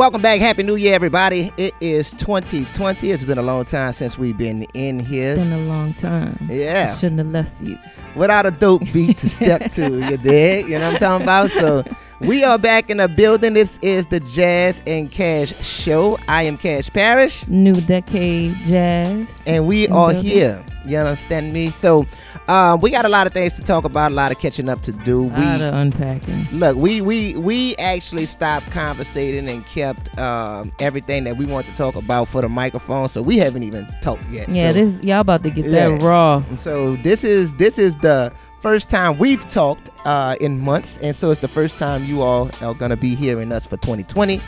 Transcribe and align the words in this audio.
Welcome 0.00 0.22
back. 0.22 0.40
Happy 0.40 0.62
New 0.62 0.76
Year, 0.76 0.94
everybody. 0.94 1.52
It 1.58 1.74
is 1.78 2.12
2020. 2.12 3.10
It's 3.10 3.22
been 3.22 3.36
a 3.36 3.42
long 3.42 3.66
time 3.66 3.92
since 3.92 4.16
we've 4.16 4.38
been 4.38 4.62
in 4.72 4.98
here. 4.98 5.32
It's 5.32 5.38
Been 5.38 5.52
a 5.52 5.58
long 5.58 5.92
time. 5.92 6.48
Yeah. 6.50 6.92
I 6.94 6.98
shouldn't 6.98 7.18
have 7.18 7.26
left 7.26 7.60
you. 7.60 7.78
Without 8.16 8.46
a 8.46 8.50
dope 8.50 8.80
beat 8.94 9.18
to 9.18 9.28
step 9.28 9.70
to, 9.72 10.00
you 10.08 10.16
dig? 10.22 10.70
You 10.70 10.78
know 10.78 10.92
what 10.92 11.02
I'm 11.02 11.20
talking 11.20 11.22
about? 11.24 11.50
So 11.50 11.84
we 12.18 12.42
are 12.42 12.56
back 12.56 12.88
in 12.88 12.96
the 12.96 13.08
building. 13.08 13.52
This 13.52 13.78
is 13.82 14.06
the 14.06 14.20
Jazz 14.20 14.80
and 14.86 15.10
Cash 15.10 15.52
Show. 15.62 16.18
I 16.28 16.44
am 16.44 16.56
Cash 16.56 16.88
Parrish. 16.88 17.46
New 17.46 17.74
Decade 17.74 18.54
Jazz. 18.64 19.42
And 19.46 19.66
we 19.66 19.86
are 19.88 20.12
building. 20.12 20.30
here. 20.30 20.64
You 20.90 20.98
understand 20.98 21.52
me? 21.52 21.70
So 21.70 22.04
um, 22.48 22.80
we 22.80 22.90
got 22.90 23.04
a 23.04 23.08
lot 23.08 23.26
of 23.26 23.32
things 23.32 23.54
to 23.54 23.62
talk 23.62 23.84
about, 23.84 24.10
a 24.12 24.14
lot 24.14 24.32
of 24.32 24.38
catching 24.38 24.68
up 24.68 24.82
to 24.82 24.92
do. 24.92 25.24
A 25.24 25.28
lot 25.28 25.38
We 25.60 25.64
of 25.66 25.74
unpacking. 25.74 26.48
Look, 26.52 26.76
we 26.76 27.00
we 27.00 27.36
we 27.36 27.76
actually 27.76 28.26
stopped 28.26 28.70
conversating 28.70 29.48
and 29.48 29.64
kept 29.66 30.16
um, 30.18 30.72
everything 30.80 31.24
that 31.24 31.36
we 31.36 31.46
want 31.46 31.66
to 31.68 31.74
talk 31.74 31.94
about 31.94 32.28
for 32.28 32.42
the 32.42 32.48
microphone. 32.48 33.08
So 33.08 33.22
we 33.22 33.38
haven't 33.38 33.62
even 33.62 33.86
talked 34.02 34.28
yet. 34.30 34.48
Yeah, 34.50 34.72
so, 34.72 34.84
this 34.84 35.02
y'all 35.04 35.20
about 35.20 35.42
to 35.44 35.50
get 35.50 35.66
Yeah. 35.66 35.88
that 35.90 36.02
raw. 36.02 36.42
so 36.56 36.96
this 36.96 37.24
is 37.24 37.54
this 37.54 37.78
is 37.78 37.96
the 37.96 38.32
first 38.60 38.90
time 38.90 39.16
we've 39.18 39.46
talked 39.48 39.90
uh, 40.04 40.36
in 40.40 40.58
months, 40.58 40.98
and 40.98 41.14
so 41.14 41.30
it's 41.30 41.40
the 41.40 41.48
first 41.48 41.78
time 41.78 42.04
you 42.04 42.20
all 42.22 42.50
are 42.60 42.74
gonna 42.74 42.96
be 42.96 43.14
hearing 43.14 43.52
us 43.52 43.64
for 43.64 43.76
2020. 43.78 44.40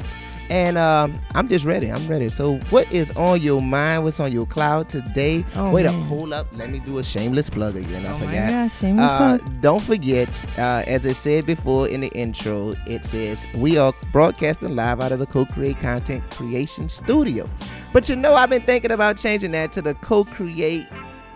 And 0.51 0.77
um, 0.77 1.19
I'm 1.35 1.49
just 1.49 1.65
ready. 1.65 1.91
I'm 1.91 2.07
ready. 2.09 2.29
So, 2.29 2.57
what 2.71 2.91
is 2.93 3.11
on 3.13 3.41
your 3.41 3.63
mind? 3.63 4.05
What's 4.05 4.21
on 4.21 4.31
your 4.33 4.45
cloud 4.47 4.89
today? 4.91 5.45
Oh, 5.57 5.71
Wait 5.71 5.87
a 5.87 5.93
hold 5.93 6.33
up. 6.33 6.47
Let 6.57 6.69
me 6.71 6.79
do 6.81 6.99
a 6.99 7.03
shameless 7.05 7.49
plug 7.49 7.77
again. 7.77 8.05
I 8.05 8.13
Oh 8.13 8.19
forgot. 8.19 8.49
gosh, 8.51 8.79
shameless 8.79 9.07
Uh, 9.07 9.39
plug. 9.39 9.61
don't 9.63 9.83
forget, 9.83 10.45
uh, 10.59 10.83
as 10.87 11.07
I 11.07 11.13
said 11.13 11.47
before 11.47 11.89
in 11.89 12.03
the 12.03 12.09
intro, 12.09 12.75
it 12.87 13.05
says 13.05 13.47
we 13.55 13.79
are 13.79 13.95
broadcasting 14.13 14.77
live 14.77 15.01
out 15.01 15.13
of 15.13 15.21
the 15.21 15.27
Co-Create 15.27 15.81
Content 15.81 16.23
Creation 16.31 16.89
Studio. 16.89 17.49
But 17.95 18.09
you 18.09 18.17
know, 18.17 18.35
I've 18.35 18.51
been 18.51 18.63
thinking 18.63 18.91
about 18.91 19.17
changing 19.17 19.53
that 19.53 19.73
to 19.73 19.83
the 19.83 19.95
Co-Create 19.95 20.87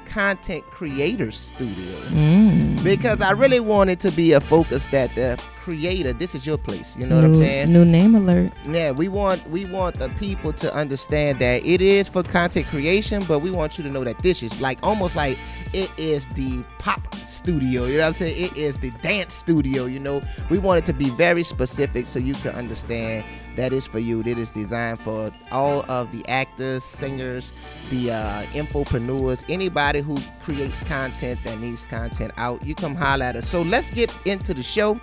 Content 0.04 0.64
Creators 0.70 1.36
Studio 1.36 1.98
Mm. 2.10 2.82
because 2.84 3.20
I 3.20 3.30
really 3.32 3.60
want 3.60 3.90
it 3.90 4.00
to 4.00 4.10
be 4.12 4.32
a 4.32 4.40
focus 4.40 4.86
that 4.90 5.14
the 5.14 5.38
creator, 5.66 6.12
this 6.12 6.32
is 6.32 6.46
your 6.46 6.56
place. 6.56 6.96
You 6.96 7.08
know 7.08 7.16
what 7.16 7.24
I'm 7.24 7.34
saying? 7.34 7.72
New 7.72 7.84
name 7.84 8.14
alert. 8.14 8.52
Yeah, 8.68 8.92
we 8.92 9.08
want 9.08 9.44
we 9.50 9.64
want 9.64 9.98
the 9.98 10.08
people 10.10 10.52
to 10.52 10.72
understand 10.72 11.40
that 11.40 11.66
it 11.66 11.82
is 11.82 12.06
for 12.06 12.22
content 12.22 12.68
creation, 12.68 13.24
but 13.26 13.40
we 13.40 13.50
want 13.50 13.76
you 13.76 13.82
to 13.82 13.90
know 13.90 14.04
that 14.04 14.20
this 14.20 14.44
is 14.44 14.60
like 14.60 14.78
almost 14.84 15.16
like 15.16 15.36
it 15.72 15.90
is 15.98 16.28
the 16.34 16.62
pop 16.78 17.12
studio. 17.16 17.86
You 17.86 17.98
know 17.98 18.04
what 18.04 18.08
I'm 18.10 18.14
saying? 18.14 18.44
It 18.44 18.56
is 18.56 18.76
the 18.76 18.92
dance 19.02 19.34
studio. 19.34 19.86
You 19.86 19.98
know, 19.98 20.22
we 20.50 20.58
want 20.58 20.78
it 20.78 20.86
to 20.86 20.92
be 20.92 21.10
very 21.10 21.42
specific 21.42 22.06
so 22.06 22.20
you 22.20 22.34
can 22.34 22.52
understand 22.52 23.24
that 23.56 23.72
is 23.72 23.86
for 23.86 23.98
you. 23.98 24.22
That 24.22 24.38
is 24.38 24.50
designed 24.50 25.00
for 25.00 25.32
all 25.50 25.84
of 25.90 26.12
the 26.12 26.26
actors, 26.28 26.84
singers, 26.84 27.52
the 27.90 28.12
uh, 28.12 28.42
infopreneurs, 28.52 29.44
anybody 29.48 30.00
who 30.00 30.18
creates 30.42 30.82
content 30.82 31.40
that 31.44 31.58
needs 31.58 31.86
content 31.86 32.32
out. 32.36 32.64
You 32.64 32.74
come 32.74 32.94
holler 32.94 33.24
at 33.24 33.36
us. 33.36 33.48
So 33.48 33.62
let's 33.62 33.90
get 33.90 34.16
into 34.26 34.54
the 34.54 34.62
show. 34.62 35.00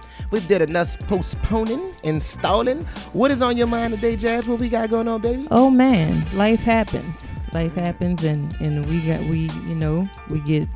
We 0.53 0.59
did 0.59 0.69
enough 0.69 0.99
postponing, 1.07 1.95
installing. 2.03 2.85
What 3.13 3.31
is 3.31 3.41
on 3.41 3.57
your 3.57 3.65
mind 3.65 3.95
today, 3.95 4.15
Jazz? 4.15 4.47
What 4.47 4.59
we 4.59 4.69
got 4.69 4.87
going 4.87 5.07
on, 5.07 5.19
baby? 5.19 5.47
Oh 5.49 5.71
man, 5.71 6.23
life 6.37 6.59
happens. 6.59 7.31
Life 7.53 7.73
happens, 7.73 8.23
and 8.23 8.53
and 8.61 8.85
we 8.85 9.01
got 9.01 9.21
we 9.21 9.49
you 9.67 9.73
know 9.73 10.07
we 10.29 10.41
get 10.41 10.67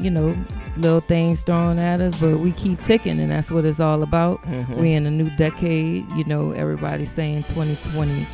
you 0.00 0.10
know 0.10 0.36
little 0.76 1.00
things 1.00 1.42
thrown 1.42 1.80
at 1.80 2.00
us, 2.00 2.20
but 2.20 2.38
we 2.38 2.52
keep 2.52 2.78
ticking, 2.78 3.18
and 3.18 3.32
that's 3.32 3.50
what 3.50 3.64
it's 3.64 3.80
all 3.80 4.04
about. 4.04 4.40
Mhm. 4.44 4.76
We 4.76 4.92
in 4.92 5.06
a 5.06 5.10
new 5.10 5.28
decade. 5.30 6.08
You 6.12 6.22
know, 6.26 6.52
everybody's 6.52 7.10
saying 7.10 7.42
2020 7.48 8.28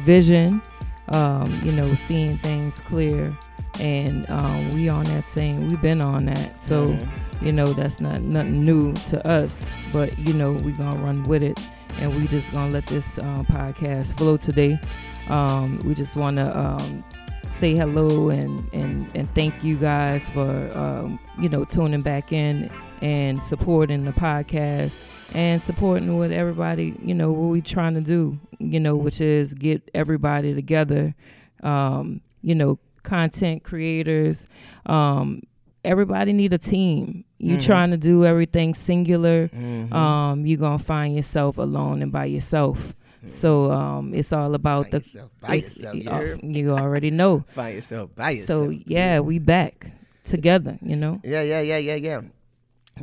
vision. 0.00 0.60
Um, 1.08 1.58
you 1.64 1.72
know, 1.72 1.94
seeing 1.94 2.36
things 2.38 2.80
clear, 2.80 3.34
and 3.80 4.28
um, 4.28 4.74
we 4.74 4.90
on 4.90 5.04
that 5.04 5.26
same. 5.26 5.68
We've 5.68 5.80
been 5.80 6.02
on 6.02 6.26
that, 6.26 6.60
so 6.60 6.88
Mhm. 6.88 7.08
You 7.40 7.52
know 7.52 7.66
that's 7.66 8.00
not 8.00 8.22
nothing 8.22 8.64
new 8.64 8.92
to 9.08 9.26
us. 9.26 9.66
But 9.92 10.18
you 10.18 10.34
know, 10.34 10.52
we 10.52 10.72
gonna 10.72 10.98
run 10.98 11.24
with 11.24 11.42
it, 11.42 11.58
and 11.98 12.14
we 12.16 12.26
just 12.26 12.52
gonna 12.52 12.72
let 12.72 12.86
this 12.86 13.18
uh, 13.18 13.44
podcast 13.48 14.16
flow 14.16 14.36
today. 14.36 14.78
Um, 15.28 15.80
we 15.84 15.94
just 15.94 16.16
want 16.16 16.36
to 16.36 16.58
um, 16.58 17.04
say 17.54 17.74
hello 17.74 18.30
and, 18.30 18.68
and 18.72 19.08
and 19.14 19.32
thank 19.34 19.62
you 19.62 19.76
guys 19.76 20.28
for 20.28 20.70
um, 20.76 21.18
you 21.38 21.48
know 21.48 21.64
tuning 21.64 22.02
back 22.02 22.32
in 22.32 22.70
and 23.00 23.42
supporting 23.42 24.04
the 24.04 24.12
podcast 24.12 24.96
and 25.34 25.62
supporting 25.62 26.18
what 26.18 26.32
everybody 26.32 26.96
you 27.02 27.14
know 27.14 27.30
what 27.30 27.48
we 27.48 27.60
trying 27.60 27.94
to 27.94 28.00
do 28.00 28.38
you 28.58 28.80
know 28.80 28.96
which 28.96 29.20
is 29.20 29.54
get 29.54 29.88
everybody 29.94 30.52
together 30.52 31.14
um, 31.62 32.20
you 32.42 32.54
know 32.54 32.78
content 33.04 33.62
creators 33.62 34.46
um, 34.86 35.40
everybody 35.84 36.32
need 36.32 36.52
a 36.52 36.58
team 36.58 37.24
you 37.38 37.56
Mhm. 37.56 37.64
trying 37.64 37.90
to 37.90 37.96
do 37.96 38.24
everything 38.24 38.74
singular 38.74 39.48
Mhm. 39.48 39.92
um, 39.92 40.46
you're 40.46 40.58
gonna 40.58 40.78
find 40.78 41.14
yourself 41.14 41.58
alone 41.58 42.02
and 42.02 42.10
by 42.12 42.24
yourself 42.24 42.94
so 43.26 43.70
um, 43.72 44.12
it's 44.14 44.32
all 44.32 44.54
about 44.54 44.90
the 44.90 44.98
yourself 44.98 45.30
by 45.40 45.54
yourself, 45.54 45.94
you 45.96 46.10
uh, 46.10 46.36
you 46.42 46.70
already 46.72 47.10
know 47.10 47.44
Find 47.48 47.74
yourself 47.76 48.14
by 48.14 48.30
yourself. 48.30 48.66
so 48.66 48.70
yeah 48.86 49.20
we 49.20 49.38
back 49.38 49.86
together 50.24 50.78
you 50.82 50.96
know 50.96 51.20
Yeah, 51.24 51.42
yeah, 51.42 51.60
yeah, 51.60 51.78
yeah, 51.78 51.96
yeah. 51.96 52.20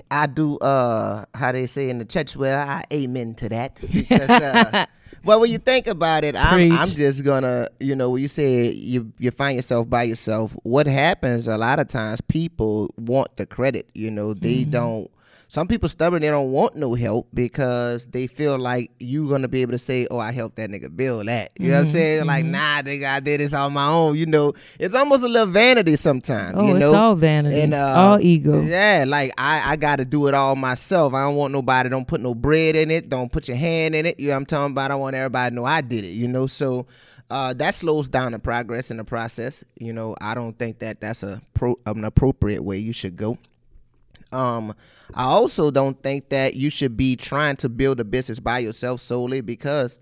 I 0.09 0.25
do 0.27 0.57
uh 0.59 1.25
how 1.35 1.51
they 1.51 1.65
say 1.67 1.89
in 1.89 1.97
the 1.99 2.05
church 2.05 2.35
well 2.37 2.57
I 2.59 2.83
amen 2.93 3.35
to 3.35 3.49
that 3.49 3.81
because 3.93 4.29
uh 4.29 4.85
well 5.23 5.39
when 5.39 5.49
you 5.51 5.57
think 5.57 5.87
about 5.87 6.23
it 6.23 6.35
I'm 6.35 6.71
I'm 6.71 6.89
just 6.89 7.23
gonna 7.23 7.67
you 7.79 7.95
know 7.95 8.09
when 8.11 8.21
you 8.21 8.27
say 8.27 8.69
you 8.71 9.11
you 9.19 9.31
find 9.31 9.55
yourself 9.55 9.89
by 9.89 10.03
yourself 10.03 10.55
what 10.63 10.87
happens 10.87 11.47
a 11.47 11.57
lot 11.57 11.79
of 11.79 11.87
times 11.87 12.21
people 12.21 12.93
want 12.97 13.35
the 13.37 13.45
credit 13.45 13.89
you 13.93 14.09
know 14.11 14.33
they 14.33 14.61
Mm-hmm. 14.61 14.71
don't 14.71 15.11
some 15.51 15.67
people 15.67 15.89
stubborn 15.89 16.21
they 16.21 16.29
don't 16.29 16.53
want 16.53 16.77
no 16.77 16.93
help 16.93 17.27
because 17.33 18.05
they 18.07 18.25
feel 18.25 18.57
like 18.57 18.89
you 19.01 19.27
gonna 19.27 19.49
be 19.49 19.61
able 19.61 19.73
to 19.73 19.79
say 19.79 20.07
oh 20.09 20.17
I 20.17 20.31
helped 20.31 20.55
that 20.55 20.69
nigga 20.69 20.95
build 20.95 21.27
that 21.27 21.51
you 21.59 21.67
know 21.67 21.73
what 21.73 21.79
I'm 21.81 21.85
Mhm, 21.87 21.91
saying 21.91 22.25
like 22.25 22.45
mhm. 22.45 22.51
nah 22.51 22.81
nigga 22.81 23.05
I 23.09 23.19
did 23.19 23.41
this 23.41 23.53
on 23.53 23.73
my 23.73 23.85
own 23.87 24.15
you 24.15 24.25
know 24.25 24.53
it's 24.79 24.95
almost 24.95 25.25
a 25.25 25.27
little 25.27 25.51
vanity 25.51 25.97
sometimes 25.97 26.55
oh 26.57 26.67
you 26.67 26.71
it's 26.77 26.79
know 26.79 26.95
all 26.95 27.15
vanity 27.15 27.59
and, 27.59 27.73
uh, 27.73 27.93
all 27.97 28.21
ego 28.21 28.61
yeah, 28.61 29.03
like 29.05 29.33
I, 29.37 29.73
I 29.73 29.75
got 29.75 29.97
to 29.97 30.05
do 30.05 30.27
it 30.27 30.33
all 30.33 30.55
myself. 30.55 31.13
I 31.13 31.25
don't 31.25 31.35
want 31.35 31.51
nobody. 31.51 31.89
Don't 31.89 32.07
put 32.07 32.21
no 32.21 32.33
bread 32.33 32.77
in 32.77 32.89
it. 32.89 33.09
Don't 33.09 33.29
put 33.29 33.49
your 33.49 33.57
hand 33.57 33.93
in 33.93 34.05
it. 34.05 34.19
You 34.21 34.27
know 34.27 34.33
what 34.35 34.37
I'm 34.37 34.45
talking 34.45 34.71
about? 34.71 34.91
I 34.91 34.95
want 34.95 35.15
everybody 35.17 35.49
to 35.49 35.55
know 35.55 35.65
I 35.65 35.81
did 35.81 36.05
it. 36.05 36.11
You 36.11 36.27
know, 36.29 36.47
so 36.47 36.85
uh, 37.29 37.53
that 37.55 37.75
slows 37.75 38.07
down 38.07 38.31
the 38.31 38.39
progress 38.39 38.89
in 38.91 38.97
the 38.97 39.03
process. 39.03 39.63
You 39.77 39.91
know, 39.91 40.15
I 40.21 40.33
don't 40.33 40.57
think 40.57 40.79
that 40.79 41.01
that's 41.01 41.23
a 41.23 41.41
pro 41.53 41.77
an 41.85 42.05
appropriate 42.05 42.63
way 42.63 42.77
you 42.77 42.93
should 42.93 43.17
go. 43.17 43.37
Um, 44.31 44.73
I 45.13 45.23
also 45.23 45.71
don't 45.71 46.01
think 46.01 46.29
that 46.29 46.55
you 46.55 46.69
should 46.69 46.95
be 46.97 47.15
trying 47.15 47.55
to 47.57 47.69
build 47.69 47.99
a 47.99 48.03
business 48.03 48.39
by 48.39 48.59
yourself 48.59 49.01
solely 49.01 49.41
because 49.41 49.99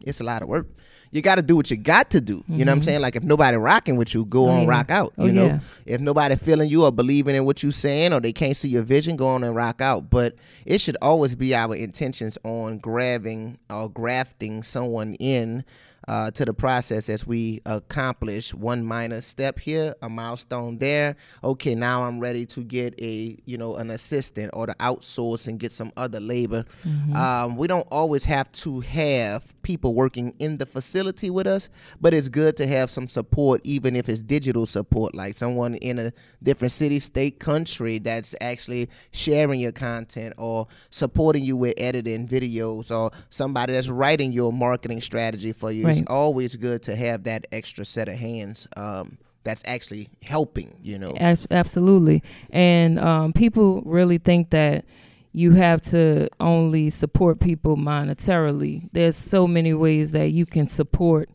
it's 0.00 0.20
a 0.20 0.24
lot 0.24 0.42
of 0.42 0.48
work. 0.48 0.68
You 1.10 1.22
got 1.22 1.36
to 1.36 1.42
do 1.42 1.56
what 1.56 1.70
you 1.70 1.78
got 1.78 2.10
to 2.10 2.20
do. 2.20 2.44
You 2.48 2.66
know 2.66 2.70
what 2.70 2.76
I'm 2.76 2.82
saying? 2.82 3.00
Like 3.00 3.16
if 3.16 3.22
nobody 3.22 3.56
rocking 3.56 3.96
with 3.96 4.14
you, 4.14 4.26
go 4.26 4.40
Mm-hmm. 4.42 4.50
Oh, 4.50 4.56
on 4.58 4.62
yeah. 4.64 4.68
rock 4.68 4.90
out. 4.90 5.14
Oh, 5.16 5.24
You 5.24 5.32
know, 5.32 5.46
yeah. 5.46 5.60
if 5.86 6.00
nobody 6.02 6.36
feeling 6.36 6.68
you 6.68 6.84
or 6.84 6.92
believing 6.92 7.34
in 7.34 7.46
what 7.46 7.62
you're 7.62 7.72
saying 7.72 8.12
or 8.12 8.20
they 8.20 8.32
can't 8.34 8.54
see 8.54 8.68
your 8.68 8.82
vision, 8.82 9.16
go 9.16 9.26
on 9.28 9.42
and 9.42 9.56
rock 9.56 9.80
out. 9.80 10.10
But 10.10 10.34
it 10.66 10.82
should 10.82 10.98
always 11.00 11.34
be 11.34 11.54
our 11.54 11.74
intentions 11.74 12.36
on 12.44 12.76
grabbing 12.78 13.58
or 13.70 13.88
grafting 13.88 14.62
someone 14.62 15.14
in 15.14 15.64
uh, 16.08 16.30
to 16.32 16.44
the 16.44 16.52
process 16.54 17.08
as 17.08 17.26
we 17.26 17.60
accomplish 17.66 18.54
one 18.54 18.84
minor 18.84 19.20
step 19.20 19.58
here, 19.58 19.94
a 20.02 20.08
milestone 20.08 20.78
there. 20.78 21.16
Okay, 21.44 21.74
now 21.74 22.02
I'm 22.04 22.18
ready 22.18 22.46
to 22.46 22.64
get 22.64 22.98
a 23.00 23.38
you 23.44 23.58
know 23.58 23.76
an 23.76 23.90
assistant 23.90 24.50
or 24.54 24.66
to 24.66 24.74
outsource 24.74 25.46
and 25.48 25.58
get 25.60 25.70
some 25.70 25.92
other 25.96 26.18
labor. 26.20 26.64
Um, 27.14 27.56
we 27.56 27.66
don't 27.66 27.86
always 27.90 28.24
have 28.24 28.50
to 28.52 28.80
have 28.80 29.42
people 29.62 29.92
working 29.94 30.34
in 30.38 30.56
the 30.56 30.64
facility 30.64 31.28
with 31.28 31.46
us, 31.46 31.68
but 32.00 32.14
it's 32.14 32.28
good 32.28 32.56
to 32.56 32.66
have 32.66 32.90
some 32.90 33.06
support, 33.06 33.60
even 33.64 33.94
if 33.94 34.08
it's 34.08 34.22
digital 34.22 34.64
support, 34.64 35.14
like 35.14 35.34
someone 35.34 35.74
in 35.76 35.98
a 35.98 36.12
different 36.42 36.72
city, 36.72 36.98
state, 36.98 37.38
country 37.38 37.98
that's 37.98 38.34
actually 38.40 38.88
sharing 39.10 39.60
your 39.60 39.72
content 39.72 40.32
or 40.38 40.66
supporting 40.88 41.44
you 41.44 41.54
with 41.56 41.74
editing 41.76 42.26
videos 42.26 42.90
or 42.90 43.10
somebody 43.28 43.74
that's 43.74 43.88
writing 43.88 44.32
your 44.32 44.52
marketing 44.52 45.02
strategy 45.02 45.52
for 45.52 45.70
you. 45.70 45.84
It's 46.00 46.10
always 46.10 46.56
good 46.56 46.82
to 46.84 46.96
have 46.96 47.24
that 47.24 47.46
extra 47.52 47.84
set 47.84 48.08
of 48.08 48.16
hands. 48.16 48.68
Um, 48.76 49.18
that's 49.44 49.62
actually 49.66 50.10
helping, 50.22 50.76
you 50.82 50.98
know. 50.98 51.14
Ab- 51.18 51.46
absolutely 51.50 52.22
and 52.50 52.98
um, 52.98 53.32
people 53.32 53.82
really 53.82 54.18
think 54.18 54.50
that 54.50 54.84
you 55.32 55.52
have 55.52 55.80
to 55.80 56.28
only 56.40 56.90
support 56.90 57.38
people 57.38 57.76
monetarily 57.76 58.88
there's 58.92 59.16
so 59.16 59.46
many 59.46 59.72
ways 59.72 60.12
that 60.12 60.32
you 60.32 60.44
can 60.44 60.66
support 60.68 61.30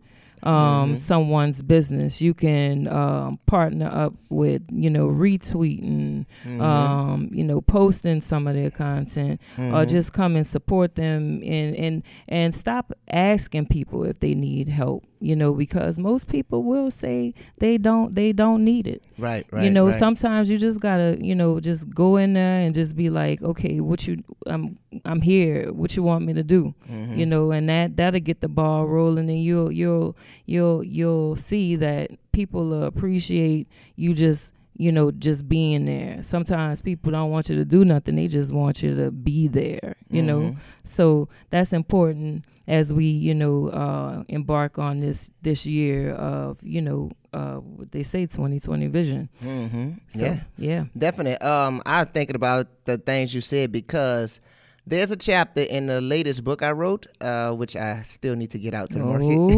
um, 0.45 0.97
someone's 0.97 1.61
business. 1.61 2.21
You 2.21 2.33
can 2.33 2.87
um, 2.87 3.39
partner 3.45 3.89
up 3.91 4.13
with, 4.29 4.61
you 4.71 4.89
know, 4.89 5.07
retweeting, 5.07 6.25
um, 6.61 7.29
you 7.31 7.43
know, 7.43 7.61
posting 7.61 8.21
some 8.21 8.47
of 8.47 8.55
their 8.55 8.71
content, 8.71 9.39
or 9.57 9.85
just 9.85 10.13
come 10.13 10.35
and 10.35 10.45
support 10.45 10.95
them 10.95 11.41
and 11.43 11.75
and 11.75 12.03
and 12.27 12.53
stop 12.53 12.91
asking 13.09 13.67
people 13.67 14.03
if 14.03 14.19
they 14.19 14.33
need 14.33 14.69
help. 14.69 15.03
You 15.23 15.37
know, 15.37 15.53
because 15.53 15.97
most 15.97 16.27
people 16.27 16.63
will 16.63 16.91
say 16.91 17.33
they 17.59 17.77
don't 17.77 18.13
they 18.13 18.33
don't 18.33 18.65
need 18.65 18.87
it. 18.87 19.05
Right, 19.17 19.45
right. 19.51 19.63
you 19.63 19.69
know, 19.69 19.85
right. 19.85 19.95
sometimes 19.95 20.49
you 20.49 20.57
just 20.57 20.81
gotta, 20.81 21.17
you 21.21 21.33
know, 21.33 21.61
just 21.61 21.89
go 21.89 22.17
in 22.17 22.33
there 22.33 22.59
and 22.59 22.75
just 22.75 22.93
be 22.97 23.09
like, 23.09 23.41
okay, 23.41 23.79
what 23.79 24.05
you, 24.05 24.21
I'm, 24.47 24.77
I'm 25.05 25.21
here. 25.21 25.71
What 25.71 25.95
you 25.95 26.03
want 26.03 26.25
me 26.25 26.33
to 26.33 26.43
do? 26.43 26.75
Mm-hmm. 26.91 27.17
You 27.17 27.25
know, 27.25 27.51
and 27.51 27.69
that 27.69 27.95
that'll 27.95 28.19
get 28.19 28.41
the 28.41 28.49
ball 28.49 28.85
rolling, 28.85 29.29
and 29.29 29.41
you'll 29.41 29.71
you'll 29.71 30.17
you'll 30.45 30.83
you'll 30.83 31.37
see 31.37 31.77
that 31.77 32.11
people 32.33 32.65
will 32.67 32.83
appreciate 32.83 33.69
you 33.95 34.13
just. 34.13 34.51
You 34.75 34.91
know, 34.91 35.11
just 35.11 35.47
being 35.47 35.85
there. 35.85 36.23
Sometimes 36.23 36.81
people 36.81 37.11
don't 37.11 37.29
want 37.29 37.47
you 37.47 37.55
to 37.57 37.63
do 37.63 37.85
nothing; 37.85 38.15
they 38.15 38.27
just 38.27 38.51
want 38.51 38.81
you 38.81 38.95
to 38.95 39.11
be 39.11 39.47
there. 39.47 39.95
You 40.09 40.23
know, 40.23 40.39
Mhm. 40.39 40.55
so 40.83 41.29
that's 41.51 41.73
important 41.73 42.43
as 42.67 42.93
we, 42.93 43.05
you 43.05 43.33
know, 43.35 43.67
uh, 43.69 44.23
embark 44.29 44.79
on 44.79 44.99
this 44.99 45.31
this 45.41 45.65
year 45.65 46.11
of, 46.13 46.57
you 46.61 46.81
know, 46.81 47.11
uh, 47.33 47.55
what 47.55 47.91
they 47.91 48.03
say 48.03 48.21
2020 48.25 48.87
vision. 48.87 49.29
Mm-hmm. 49.43 49.91
So, 50.09 50.25
yeah. 50.25 50.39
yeah. 50.57 50.85
Definitely. 50.97 51.37
Um, 51.37 51.81
I'm 51.85 52.07
thinking 52.07 52.35
about 52.35 52.67
the 52.85 52.97
things 52.97 53.33
you 53.33 53.41
said 53.41 53.71
because 53.71 54.39
there's 54.85 55.11
a 55.11 55.15
chapter 55.15 55.61
in 55.61 55.87
the 55.87 56.01
latest 56.01 56.43
book 56.43 56.61
I 56.61 56.71
wrote, 56.71 57.07
uh, 57.21 57.53
which 57.53 57.75
I 57.75 58.01
still 58.03 58.35
need 58.35 58.51
to 58.51 58.59
get 58.59 58.73
out 58.73 58.89
to 58.91 58.99
the 58.99 59.05
market. 59.05 59.37
Ooh, 59.37 59.49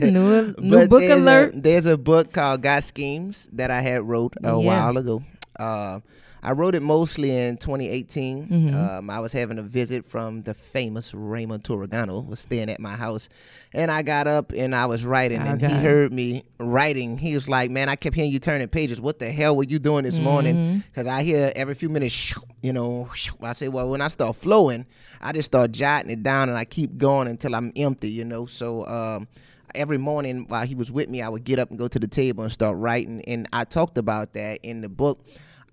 new, 0.10 0.54
new 0.58 0.88
book 0.88 1.00
there's 1.00 1.18
alert. 1.20 1.54
A, 1.54 1.60
there's 1.60 1.86
a 1.86 1.96
book 1.98 2.32
called 2.32 2.62
Got 2.62 2.84
Schemes 2.84 3.48
that 3.52 3.70
I 3.70 3.80
had 3.80 4.02
wrote 4.06 4.34
a 4.42 4.48
Yeah. 4.48 4.54
while 4.56 4.96
ago. 4.98 5.22
Uh, 5.58 6.00
I 6.42 6.52
wrote 6.52 6.74
it 6.74 6.80
mostly 6.82 7.36
in 7.36 7.56
2018. 7.58 8.48
Mhm. 8.48 8.74
Um, 8.74 9.10
I 9.10 9.20
was 9.20 9.32
having 9.32 9.58
a 9.58 9.62
visit 9.62 10.06
from 10.06 10.42
the 10.42 10.54
famous 10.54 11.12
Raymond 11.14 11.64
Torregano, 11.64 12.26
was 12.26 12.40
staying 12.40 12.70
at 12.70 12.80
my 12.80 12.96
house, 12.96 13.28
and 13.74 13.90
I 13.90 14.02
got 14.02 14.26
up 14.26 14.52
and 14.56 14.74
I 14.74 14.86
was 14.86 15.04
writing, 15.04 15.38
Oh, 15.40 15.44
and 15.44 15.60
he 15.60 15.68
heard 15.68 16.12
me 16.14 16.44
writing. 16.58 17.18
He 17.18 17.34
was 17.34 17.48
like, 17.48 17.70
"Man, 17.70 17.88
I 17.88 17.96
kept 17.96 18.16
hearing 18.16 18.30
you 18.32 18.38
turning 18.38 18.68
pages. 18.68 19.00
What 19.00 19.18
the 19.18 19.30
hell 19.30 19.54
were 19.56 19.64
you 19.64 19.78
doing 19.78 20.04
this 20.04 20.18
morning?" 20.18 20.56
Mhm. 20.56 20.84
Because 20.84 21.06
I 21.06 21.22
hear 21.22 21.52
every 21.54 21.74
few 21.74 21.88
minutes, 21.90 22.14
shoo, 22.14 22.40
you 22.62 22.72
know. 22.72 23.08
shoo. 23.14 23.34
I 23.42 23.52
say, 23.52 23.68
well, 23.68 23.90
when 23.90 24.00
I 24.00 24.08
start 24.08 24.34
flowing, 24.36 24.86
I 25.20 25.32
just 25.32 25.46
start 25.46 25.72
jotting 25.72 26.10
it 26.10 26.22
down, 26.22 26.48
and 26.48 26.56
I 26.56 26.64
keep 26.64 26.96
going 26.96 27.28
until 27.28 27.54
I'm 27.54 27.72
empty, 27.76 28.08
you 28.10 28.24
know. 28.24 28.46
So. 28.46 28.86
Um, 28.86 29.28
every 29.76 29.98
morning 29.98 30.46
while 30.48 30.66
he 30.66 30.74
was 30.74 30.90
with 30.90 31.08
me, 31.08 31.22
I 31.22 31.28
would 31.28 31.44
get 31.44 31.60
up 31.60 31.70
and 31.70 31.78
go 31.78 31.86
to 31.86 31.98
the 32.00 32.08
table 32.08 32.42
and 32.42 32.52
start 32.52 32.76
writing. 32.76 33.22
And 33.28 33.46
I 33.52 33.62
talked 33.62 33.98
about 33.98 34.32
that 34.32 34.58
in 34.64 34.80
the 34.80 34.88
book. 34.88 35.20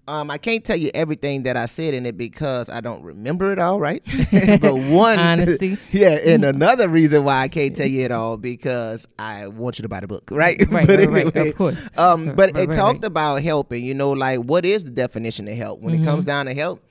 Um, 0.07 0.31
I 0.31 0.37
can't 0.37 0.63
tell 0.63 0.77
you 0.77 0.89
everything 0.93 1.43
that 1.43 1.57
I 1.57 1.65
said 1.65 1.93
in 1.93 2.05
it 2.05 2.17
because 2.17 2.69
I 2.69 2.79
don't 2.79 3.03
remember 3.03 3.51
it 3.51 3.59
all, 3.59 3.79
right? 3.79 4.01
but 4.61 4.75
one, 4.75 5.19
Honesty. 5.19 5.77
yeah, 5.91 6.17
and 6.25 6.45
another 6.45 6.87
reason 6.87 7.23
why 7.25 7.41
I 7.41 7.47
can't 7.49 7.75
tell 7.75 7.87
you 7.87 8.03
it 8.05 8.11
all 8.11 8.37
because 8.37 9.05
I 9.19 9.47
want 9.47 9.77
you 9.79 9.83
to 9.83 9.89
buy 9.89 9.99
the 9.99 10.07
book, 10.07 10.29
right? 10.31 10.57
Right, 10.69 10.87
but 10.87 10.99
right, 10.99 11.09
right, 11.35 11.35
of 11.49 11.55
course. 11.57 11.89
Um, 11.97 12.27
but 12.35 12.53
right, 12.53 12.63
it 12.63 12.69
right, 12.69 12.75
talked 12.77 13.03
right. 13.03 13.07
about 13.07 13.41
helping. 13.43 13.83
You 13.83 13.93
know, 13.93 14.11
like 14.11 14.39
what 14.39 14.63
is 14.65 14.85
the 14.85 14.91
definition 14.91 15.47
of 15.47 15.57
help 15.57 15.81
when 15.81 15.93
it 15.93 15.97
Mm-hmm. 15.97 16.05
comes 16.05 16.25
down 16.25 16.45
to 16.45 16.53
help? 16.53 16.81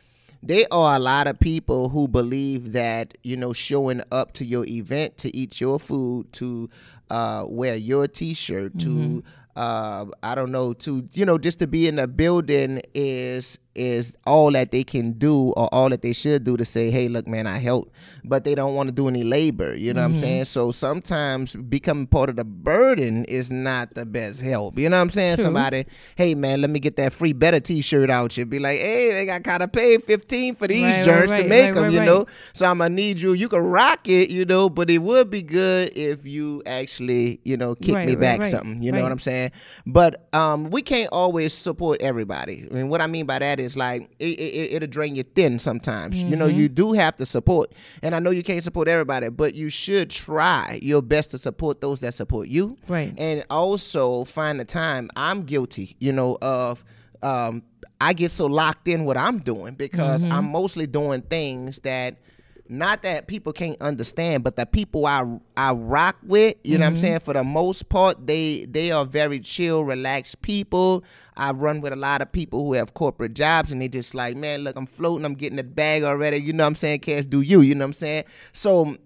There 0.43 0.67
are 0.71 0.97
a 0.97 0.99
lot 0.99 1.27
of 1.27 1.41
people 1.41 1.89
who 1.89 2.07
believe 2.09 2.73
that 2.73 3.17
you 3.25 3.37
know 3.37 3.53
showing 3.55 4.03
up 4.13 4.33
to 4.35 4.45
your 4.45 4.65
event 4.67 5.17
to 5.19 5.35
eat 5.35 5.61
your 5.61 5.81
food 5.81 6.31
to 6.35 6.69
uh, 7.11 7.47
wear 7.49 7.77
your 7.77 8.07
T-shirt 8.07 8.77
Mm-hmm. 8.77 9.19
to 9.19 9.25
uh, 9.57 10.07
I 10.23 10.35
don't 10.35 10.53
know 10.53 10.73
to 10.75 11.09
you 11.15 11.25
know 11.25 11.39
just 11.39 11.59
to 11.61 11.67
be 11.67 11.89
in 11.89 11.99
a 11.99 12.07
building 12.07 12.83
is 12.95 13.59
is 13.77 14.17
all 14.27 14.51
that 14.53 14.73
they 14.73 14.83
can 14.83 15.13
do 15.13 15.51
or 15.57 15.69
all 15.73 15.89
that 15.91 16.03
they 16.03 16.13
should 16.13 16.43
do 16.45 16.57
to 16.57 16.65
say 16.65 16.91
hey 16.91 17.09
look 17.09 17.27
man 17.27 17.47
I 17.47 17.59
help 17.59 17.93
but 18.25 18.45
they 18.45 18.55
don't 18.55 18.75
want 18.75 18.89
to 18.89 18.95
do 18.95 19.07
any 19.09 19.23
labor 19.23 19.75
you 19.75 19.93
know 19.95 20.01
what 20.01 20.07
I'm 20.07 20.15
saying 20.15 20.45
so 20.47 20.71
sometimes 20.73 21.55
becoming 21.55 22.07
part 22.07 22.29
of 22.31 22.37
the 22.37 22.45
burden 22.45 23.25
is 23.27 23.51
not 23.53 23.95
the 23.95 24.07
best 24.07 24.41
help 24.41 24.79
you 24.79 24.89
know 24.89 24.97
what 24.97 25.03
I'm 25.03 25.11
saying 25.11 25.37
True. 25.37 25.45
somebody 25.45 25.87
hey 26.17 26.35
man 26.35 26.61
let 26.61 26.71
me 26.71 26.81
get 26.81 26.97
that 26.97 27.13
free 27.13 27.33
better 27.33 27.61
T-shirt 27.61 28.11
out 28.11 28.37
you 28.37 28.47
be 28.47 28.59
like 28.59 28.79
hey 28.81 29.13
they 29.13 29.27
got 29.27 29.45
kind 29.45 29.63
of 29.63 29.73
paid 29.73 30.03
15 30.05 30.57
for 30.57 30.67
these 30.67 30.83
Right, 30.83 30.97
right, 30.97 31.05
joints 31.05 31.31
to 31.33 31.39
right, 31.39 31.49
make 31.49 31.65
right, 31.67 31.75
them 31.75 31.85
right, 31.85 31.93
you 31.93 31.99
right. 32.01 32.05
know 32.07 32.27
so 32.53 32.67
I'm 32.67 32.79
gonna 32.79 32.95
need 32.95 33.21
you. 33.21 33.33
You 33.33 33.49
can 33.49 33.61
rock 33.61 34.09
it, 34.09 34.31
you 34.31 34.45
know, 34.45 34.69
but 34.69 34.89
it 34.91 34.99
would 34.99 35.31
be 35.31 35.43
good 35.43 35.93
if 35.97 36.25
you 36.27 36.63
actually, 36.67 37.41
you 37.45 37.57
know, 37.57 37.75
kick 37.75 37.95
Right, 37.95 38.07
me 38.07 38.15
right, 38.15 38.21
back 38.21 38.41
right, 38.41 38.51
something. 38.51 38.83
You 38.83 38.93
know 38.93 39.03
what 39.03 39.13
I'm 39.13 39.19
saying? 39.19 39.53
But 39.87 40.29
um, 40.33 40.71
we 40.71 40.83
can't 40.83 41.09
always 41.13 41.53
support 41.53 42.01
everybody. 42.01 42.67
I 42.71 42.75
mean, 42.75 42.89
what 42.89 43.01
I 43.01 43.07
mean 43.07 43.27
by 43.27 43.39
that 43.41 43.59
is 43.61 43.66
like 43.75 44.11
it, 44.19 44.39
it, 44.39 44.73
it'll 44.75 44.87
drain 44.89 45.17
you 45.17 45.23
thin 45.23 45.59
sometimes. 45.59 46.23
You 46.23 46.37
know, 46.37 46.47
Mm-hmm. 46.47 46.59
you 46.59 46.69
do 46.69 46.93
have 46.93 47.17
to 47.17 47.25
support, 47.25 47.73
and 48.03 48.15
I 48.15 48.19
know 48.19 48.31
you 48.31 48.43
can't 48.43 48.63
support 48.63 48.87
everybody, 48.87 49.31
but 49.31 49.55
you 49.55 49.71
should 49.71 50.11
try 50.11 50.79
your 50.83 51.01
best 51.01 51.31
to 51.31 51.39
support 51.39 51.81
those 51.81 52.01
that 52.01 52.13
support 52.13 52.49
you 52.49 52.77
Right. 52.87 53.15
and 53.17 53.43
also 53.49 54.25
find 54.25 54.61
the 54.61 54.67
time. 54.67 55.09
I'm 55.17 55.45
guilty, 55.45 55.97
you 55.99 56.13
know, 56.13 56.37
of 56.43 56.85
um, 57.23 57.63
I 57.99 58.13
get 58.13 58.31
so 58.31 58.45
locked 58.45 58.89
in 58.89 59.05
what 59.07 59.17
I'm 59.17 59.39
doing 59.39 59.75
because 59.75 60.23
Mm-hmm. 60.23 60.33
I'm 60.33 60.53
mostly 60.53 60.87
doing 60.87 61.23
things 61.23 61.81
that 61.81 62.17
not 62.71 63.03
that 63.03 63.27
people 63.27 63.53
can't 63.53 63.77
understand, 63.81 64.45
but 64.45 64.57
the 64.57 64.67
people 64.67 65.07
I 65.07 65.25
I 65.57 65.73
rock 65.73 66.17
with, 66.23 66.55
you 66.65 66.79
know 66.79 66.85
what 66.85 66.89
I'm 66.89 66.93
Mm-hmm. 66.95 67.01
saying, 67.01 67.21
for 67.21 67.35
the 67.35 67.45
most 67.45 67.89
part, 67.89 68.27
they 68.27 68.67
they 68.69 68.91
are 68.93 69.05
very 69.05 69.41
chill, 69.41 69.85
relaxed 69.85 70.43
people. 70.43 71.05
I 71.37 71.53
run 71.53 71.81
with 71.81 71.93
a 71.93 71.97
lot 71.97 72.23
of 72.23 72.33
people 72.33 72.65
who 72.65 72.73
have 72.75 72.95
corporate 72.95 73.35
jobs 73.35 73.73
and 73.73 73.81
they 73.81 73.89
just 73.89 74.15
like, 74.15 74.37
man, 74.37 74.61
look, 74.61 74.77
I'm 74.77 74.87
floating, 74.87 75.25
I'm 75.25 75.35
getting 75.35 75.57
the 75.57 75.65
bag 75.65 76.03
already. 76.03 76.39
You 76.41 76.53
know 76.53 76.65
what 76.65 76.69
I'm 76.69 76.75
saying? 76.77 77.01
Cash 77.01 77.27
do 77.27 77.41
you, 77.41 77.61
you 77.61 77.75
know 77.75 77.85
what 77.85 77.89
I'm 77.89 77.93
saying? 77.95 78.25
So 78.53 78.97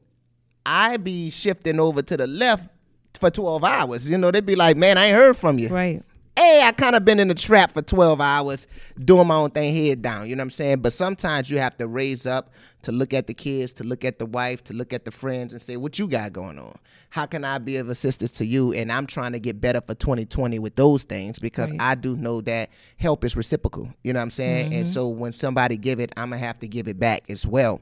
I 0.67 0.97
be 0.99 1.31
shifting 1.31 1.81
over 1.81 2.03
to 2.03 2.17
the 2.17 2.27
left 2.27 2.71
for 3.19 3.31
12 3.31 3.65
hours. 3.65 4.09
You 4.09 4.17
know, 4.19 4.31
they'd 4.31 4.47
be 4.47 4.56
like, 4.56 4.77
man, 4.77 4.97
I 4.99 5.06
ain't 5.06 5.17
heard 5.17 5.37
from 5.37 5.59
you. 5.59 5.69
Right. 5.69 6.03
Hey, 6.37 6.62
I 6.65 6.73
kind 6.73 6.97
of 6.97 7.05
been 7.05 7.19
in 7.21 7.29
the 7.29 7.35
trap 7.35 7.73
for 7.73 7.82
12 7.82 8.21
hours 8.21 8.67
doing 9.05 9.27
my 9.27 9.35
own 9.35 9.50
thing 9.50 9.75
head 9.77 10.00
down. 10.00 10.29
You 10.29 10.37
know 10.37 10.41
what 10.41 10.44
I'm 10.47 10.50
saying? 10.50 10.79
But 10.81 10.93
sometimes 10.93 11.50
you 11.50 11.59
have 11.59 11.77
to 11.79 11.87
raise 11.87 12.25
up 12.25 12.50
to 12.82 12.93
look 12.93 13.12
at 13.12 13.27
the 13.27 13.35
kids, 13.35 13.75
to 13.75 13.85
look 13.85 14.05
at 14.06 14.19
the 14.19 14.25
wife, 14.25 14.65
to 14.65 14.73
look 14.75 14.93
at 14.94 15.05
the 15.05 15.11
friends 15.11 15.53
and 15.53 15.61
say, 15.61 15.77
what 15.77 15.99
you 15.99 16.06
got 16.09 16.32
going 16.32 16.59
on? 16.59 16.79
How 17.11 17.27
can 17.27 17.44
I 17.44 17.59
be 17.59 17.77
of 17.77 17.91
assistance 17.91 18.32
to 18.35 18.47
you? 18.47 18.73
And 18.73 18.91
I'm 18.91 19.06
trying 19.06 19.32
to 19.32 19.41
get 19.41 19.61
better 19.61 19.82
for 19.82 19.94
2020 19.94 20.59
with 20.61 20.77
those 20.77 21.03
things 21.03 21.38
because 21.38 21.71
Right. 21.73 21.81
I 21.81 21.94
do 21.94 22.17
know 22.17 22.41
that 22.43 22.71
help 22.97 23.25
is 23.25 23.37
reciprocal. 23.37 23.93
You 24.03 24.12
know 24.15 24.21
what 24.21 24.25
I'm 24.25 24.31
saying? 24.31 24.73
And 24.73 24.87
so 24.87 25.09
when 25.09 25.32
somebody 25.32 25.77
give 25.77 26.00
it, 26.00 26.11
I'm 26.17 26.31
going 26.31 26.41
to 26.41 26.47
have 26.47 26.59
to 26.61 26.69
give 26.69 26.88
it 26.88 26.99
back 26.99 27.29
as 27.29 27.47
well. 27.47 27.81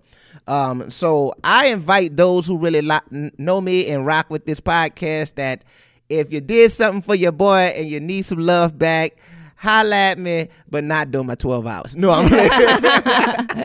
Um, 0.48 0.90
so 0.90 1.34
I 1.44 1.68
invite 1.68 2.16
those 2.16 2.46
who 2.46 2.56
really 2.56 2.82
lo- 2.82 2.98
know 3.10 3.60
me 3.60 3.88
and 3.88 4.04
rock 4.04 4.30
with 4.30 4.46
this 4.46 4.60
podcast 4.60 5.34
that 5.36 5.64
if 6.08 6.32
you 6.32 6.40
did 6.40 6.70
something 6.72 7.02
for 7.02 7.14
your 7.14 7.32
boy 7.32 7.72
and 7.76 7.86
you 7.88 8.00
need 8.00 8.22
some 8.22 8.38
love 8.38 8.78
back, 8.78 9.16
holla 9.56 9.94
at 9.96 10.18
me, 10.18 10.48
but 10.70 10.84
not 10.84 11.10
during 11.10 11.26
my 11.26 11.34
12 11.34 11.66
hours. 11.66 11.96
No, 11.96 12.12
I'm 12.12 12.28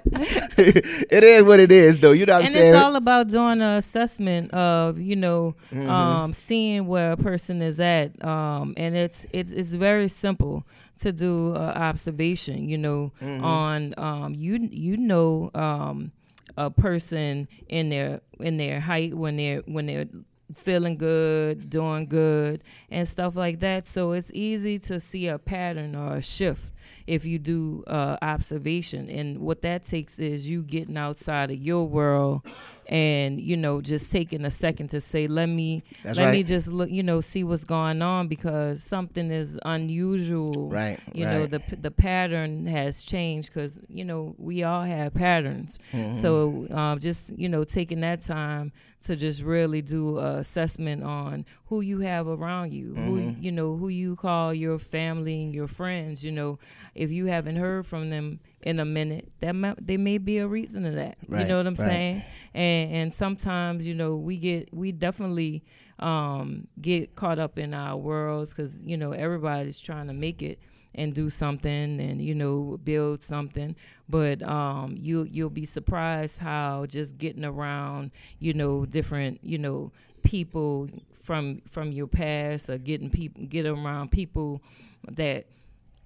It 0.57 1.23
is 1.23 1.43
what 1.43 1.59
it 1.59 1.71
is, 1.71 1.97
though. 1.99 2.11
You 2.11 2.25
know 2.25 2.33
what 2.33 2.39
I'm 2.41 2.45
and 2.45 2.53
saying? 2.53 2.73
it's 2.75 2.83
all 2.83 2.95
about 2.95 3.27
doing 3.27 3.61
an 3.61 3.77
assessment 3.77 4.51
of 4.53 4.99
you 4.99 5.15
know 5.15 5.55
Mm-hmm. 5.71 5.89
um, 5.89 6.33
seeing 6.33 6.87
where 6.87 7.11
a 7.13 7.17
person 7.17 7.61
is 7.61 7.79
at 7.79 8.23
um, 8.23 8.73
and 8.77 8.95
it's 8.95 9.25
it's 9.31 9.51
it's 9.51 9.71
very 9.71 10.07
simple 10.07 10.63
to 11.01 11.11
do 11.11 11.53
uh, 11.55 11.59
observation 11.75 12.69
you 12.69 12.77
know 12.77 13.11
Mm-hmm. 13.21 13.43
on 13.43 13.93
um, 13.97 14.33
you 14.35 14.67
you 14.71 14.97
know 14.97 15.49
um, 15.55 16.11
a 16.57 16.69
person 16.69 17.47
in 17.69 17.89
their 17.89 18.21
in 18.39 18.57
their 18.57 18.79
height 18.79 19.13
when 19.15 19.37
they're 19.37 19.61
when 19.65 19.85
they're 19.87 20.05
feeling 20.53 20.97
good 20.97 21.69
doing 21.69 22.05
good 22.07 22.63
and 22.89 23.07
stuff 23.07 23.35
like 23.35 23.59
that. 23.59 23.87
So 23.87 24.11
it's 24.11 24.31
easy 24.33 24.79
to 24.79 24.99
see 24.99 25.27
a 25.27 25.37
pattern 25.37 25.95
or 25.95 26.15
a 26.15 26.21
shift 26.21 26.63
if 27.07 27.25
you 27.25 27.39
do 27.39 27.83
uh, 27.87 28.17
observation. 28.21 29.09
And 29.09 29.39
what 29.39 29.61
that 29.61 29.83
takes 29.83 30.19
is 30.19 30.47
you 30.47 30.63
getting 30.63 30.97
outside 30.97 31.51
of 31.51 31.57
your 31.57 31.87
world 31.87 32.43
and 32.87 33.39
you 33.39 33.55
know 33.55 33.81
just 33.81 34.11
taking 34.11 34.45
a 34.45 34.51
second 34.51 34.89
to 34.89 34.99
say 34.99 35.27
let 35.27 35.47
me 35.47 35.83
That's 36.03 36.19
let 36.19 36.31
me 36.31 36.43
just 36.43 36.67
look 36.67 36.89
you 36.89 37.03
know 37.03 37.21
see 37.21 37.43
what's 37.43 37.63
going 37.63 38.01
on 38.01 38.27
because 38.27 38.83
something 38.83 39.31
is 39.31 39.57
unusual. 39.65 40.69
Right, 40.69 40.99
you 41.13 41.25
know 41.25 41.45
the 41.45 41.61
the 41.81 41.91
pattern 41.91 42.65
has 42.67 43.03
changed 43.03 43.53
because 43.53 43.79
you 43.87 44.03
know 44.05 44.35
we 44.37 44.63
all 44.63 44.83
have 44.83 45.13
patterns. 45.13 45.79
Mm-hmm. 45.91 46.17
so 46.19 46.67
um, 46.71 46.99
just 46.99 47.29
you 47.37 47.49
know 47.49 47.63
taking 47.63 48.01
that 48.01 48.21
time 48.21 48.71
to 49.05 49.15
just 49.15 49.41
really 49.41 49.81
do 49.81 50.17
a 50.17 50.37
assessment 50.37 51.03
on 51.03 51.45
who 51.65 51.81
you 51.81 51.99
have 51.99 52.27
around 52.27 52.71
you 52.73 52.95
who 52.95 53.13
Mm-hmm. 53.13 53.43
you 53.43 53.51
know 53.51 53.75
who 53.75 53.89
you 53.89 54.15
call 54.15 54.53
your 54.53 54.79
family 54.79 55.43
and 55.43 55.53
your 55.53 55.67
friends 55.67 56.23
you 56.23 56.31
know. 56.31 56.59
If 56.95 57.11
you 57.11 57.25
haven't 57.27 57.55
heard 57.57 57.85
from 57.85 58.09
them 58.09 58.39
in 58.63 58.79
a 58.79 58.85
minute, 58.85 59.31
that 59.39 59.75
there 59.79 59.99
may 59.99 60.17
be 60.17 60.39
a 60.39 60.47
reason 60.47 60.83
to 60.83 60.91
that. 60.91 61.17
Right, 61.27 61.41
you 61.41 61.47
know 61.47 61.57
what 61.57 61.67
I'm 61.67 61.75
right. 61.75 61.87
saying? 61.87 62.23
And 62.53 62.91
and 62.91 63.13
sometimes 63.13 63.85
you 63.85 63.93
know 63.93 64.15
we 64.15 64.37
get 64.37 64.73
we 64.73 64.91
definitely 64.91 65.63
um, 65.99 66.67
get 66.81 67.15
caught 67.15 67.39
up 67.39 67.57
in 67.57 67.73
our 67.73 67.97
worlds 67.97 68.49
because 68.49 68.83
you 68.83 68.97
know 68.97 69.11
everybody's 69.11 69.79
trying 69.79 70.07
to 70.07 70.13
make 70.13 70.41
it 70.41 70.59
and 70.95 71.13
do 71.13 71.29
something 71.29 71.99
and 71.99 72.21
you 72.21 72.35
know 72.35 72.79
build 72.83 73.23
something 73.23 73.75
but 74.07 74.43
um 74.43 74.95
you 74.95 75.23
you'll 75.23 75.49
be 75.49 75.65
surprised 75.65 76.37
how 76.37 76.85
just 76.85 77.17
getting 77.17 77.43
around 77.43 78.11
you 78.37 78.53
know 78.53 78.85
different 78.85 79.39
you 79.43 79.57
know 79.57 79.91
people 80.21 80.87
from 81.23 81.61
from 81.69 81.91
your 81.91 82.05
past 82.05 82.69
or 82.69 82.77
getting 82.77 83.09
people 83.09 83.43
get 83.45 83.65
around 83.65 84.11
people 84.11 84.61
that 85.09 85.45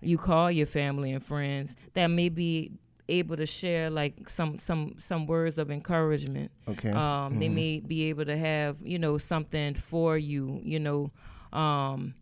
you 0.02 0.18
call 0.18 0.52
your 0.52 0.66
family 0.68 1.12
and 1.12 1.24
friends 1.24 1.76
that 1.94 2.08
may 2.08 2.30
be 2.30 2.72
able 3.10 3.38
to 3.38 3.46
share 3.46 3.90
like 3.90 4.30
some 4.30 4.60
some 4.60 4.96
some 5.00 5.26
words 5.28 5.58
of 5.58 5.72
encouragement 5.72 6.52
Okay. 6.68 6.92
um, 6.92 7.40
They 7.40 7.48
Mhm. 7.48 7.54
may 7.54 7.80
be 7.80 8.04
able 8.10 8.26
to 8.26 8.38
have 8.38 8.78
you 8.84 9.00
know 9.00 9.18
something 9.18 9.74
for 9.76 10.18
you. 10.18 10.60
You 10.64 10.80
know, 10.80 11.12
um, 11.54 12.14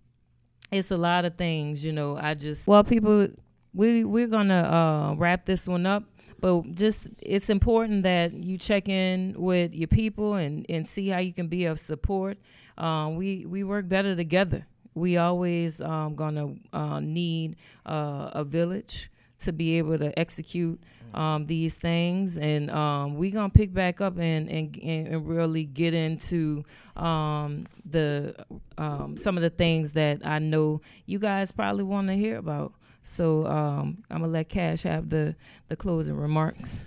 it's 0.72 0.92
a 0.92 0.98
lot 0.98 1.26
of 1.26 1.36
things. 1.36 1.84
You 1.84 1.92
know, 1.92 2.18
I 2.18 2.34
just 2.36 2.68
well, 2.68 2.84
people, 2.84 3.28
we 3.74 4.04
we're 4.04 4.28
gonna 4.28 4.62
uh, 4.62 5.16
wrap 5.18 5.46
this 5.46 5.68
one 5.68 5.86
up. 5.86 6.04
But 6.42 6.76
just 6.76 7.08
it's 7.20 7.50
important 7.50 8.04
that 8.04 8.34
you 8.34 8.58
check 8.58 8.88
in 8.90 9.34
with 9.38 9.74
your 9.74 9.88
people 9.88 10.36
and, 10.36 10.66
and 10.70 10.86
see 10.88 11.08
how 11.08 11.20
you 11.20 11.34
can 11.34 11.48
be 11.48 11.66
of 11.66 11.80
support. 11.80 12.38
Um, 12.78 13.16
we 13.16 13.46
we 13.48 13.64
work 13.64 13.88
better 13.88 14.16
together. 14.16 14.66
We 14.96 15.18
always 15.18 15.82
um, 15.82 16.16
gonna 16.16 16.56
uh, 16.74 17.00
need 17.00 17.58
uh, 17.86 18.32
a 18.34 18.44
village 18.44 19.12
to 19.40 19.52
be 19.52 19.78
able 19.78 19.98
to 20.00 20.18
execute 20.18 20.82
um, 21.14 21.46
these 21.46 21.74
things, 21.74 22.38
and 22.38 22.72
um, 22.72 23.16
we're 23.16 23.32
gonna 23.32 23.50
pick 23.50 23.74
back 23.74 24.02
up 24.02 24.18
and 24.18 24.50
and, 24.50 24.78
and 24.78 25.28
really 25.28 25.66
get 25.66 25.94
into 25.94 26.64
um, 26.96 27.68
the 27.90 28.36
um, 28.78 29.18
some 29.18 29.38
of 29.38 29.44
the 29.44 29.50
things 29.50 29.92
that 29.94 30.26
I 30.26 30.40
know 30.40 30.82
you 31.06 31.20
guys 31.20 31.52
probably 31.52 31.84
want 31.84 32.08
to 32.08 32.16
hear 32.16 32.38
about. 32.38 32.74
So 33.04 33.46
um, 33.46 34.04
I'm 34.10 34.22
gonna 34.22 34.32
let 34.32 34.50
Cash 34.50 34.84
have 34.84 35.10
the 35.10 35.36
the 35.68 35.76
closing 35.76 36.16
remarks. 36.16 36.84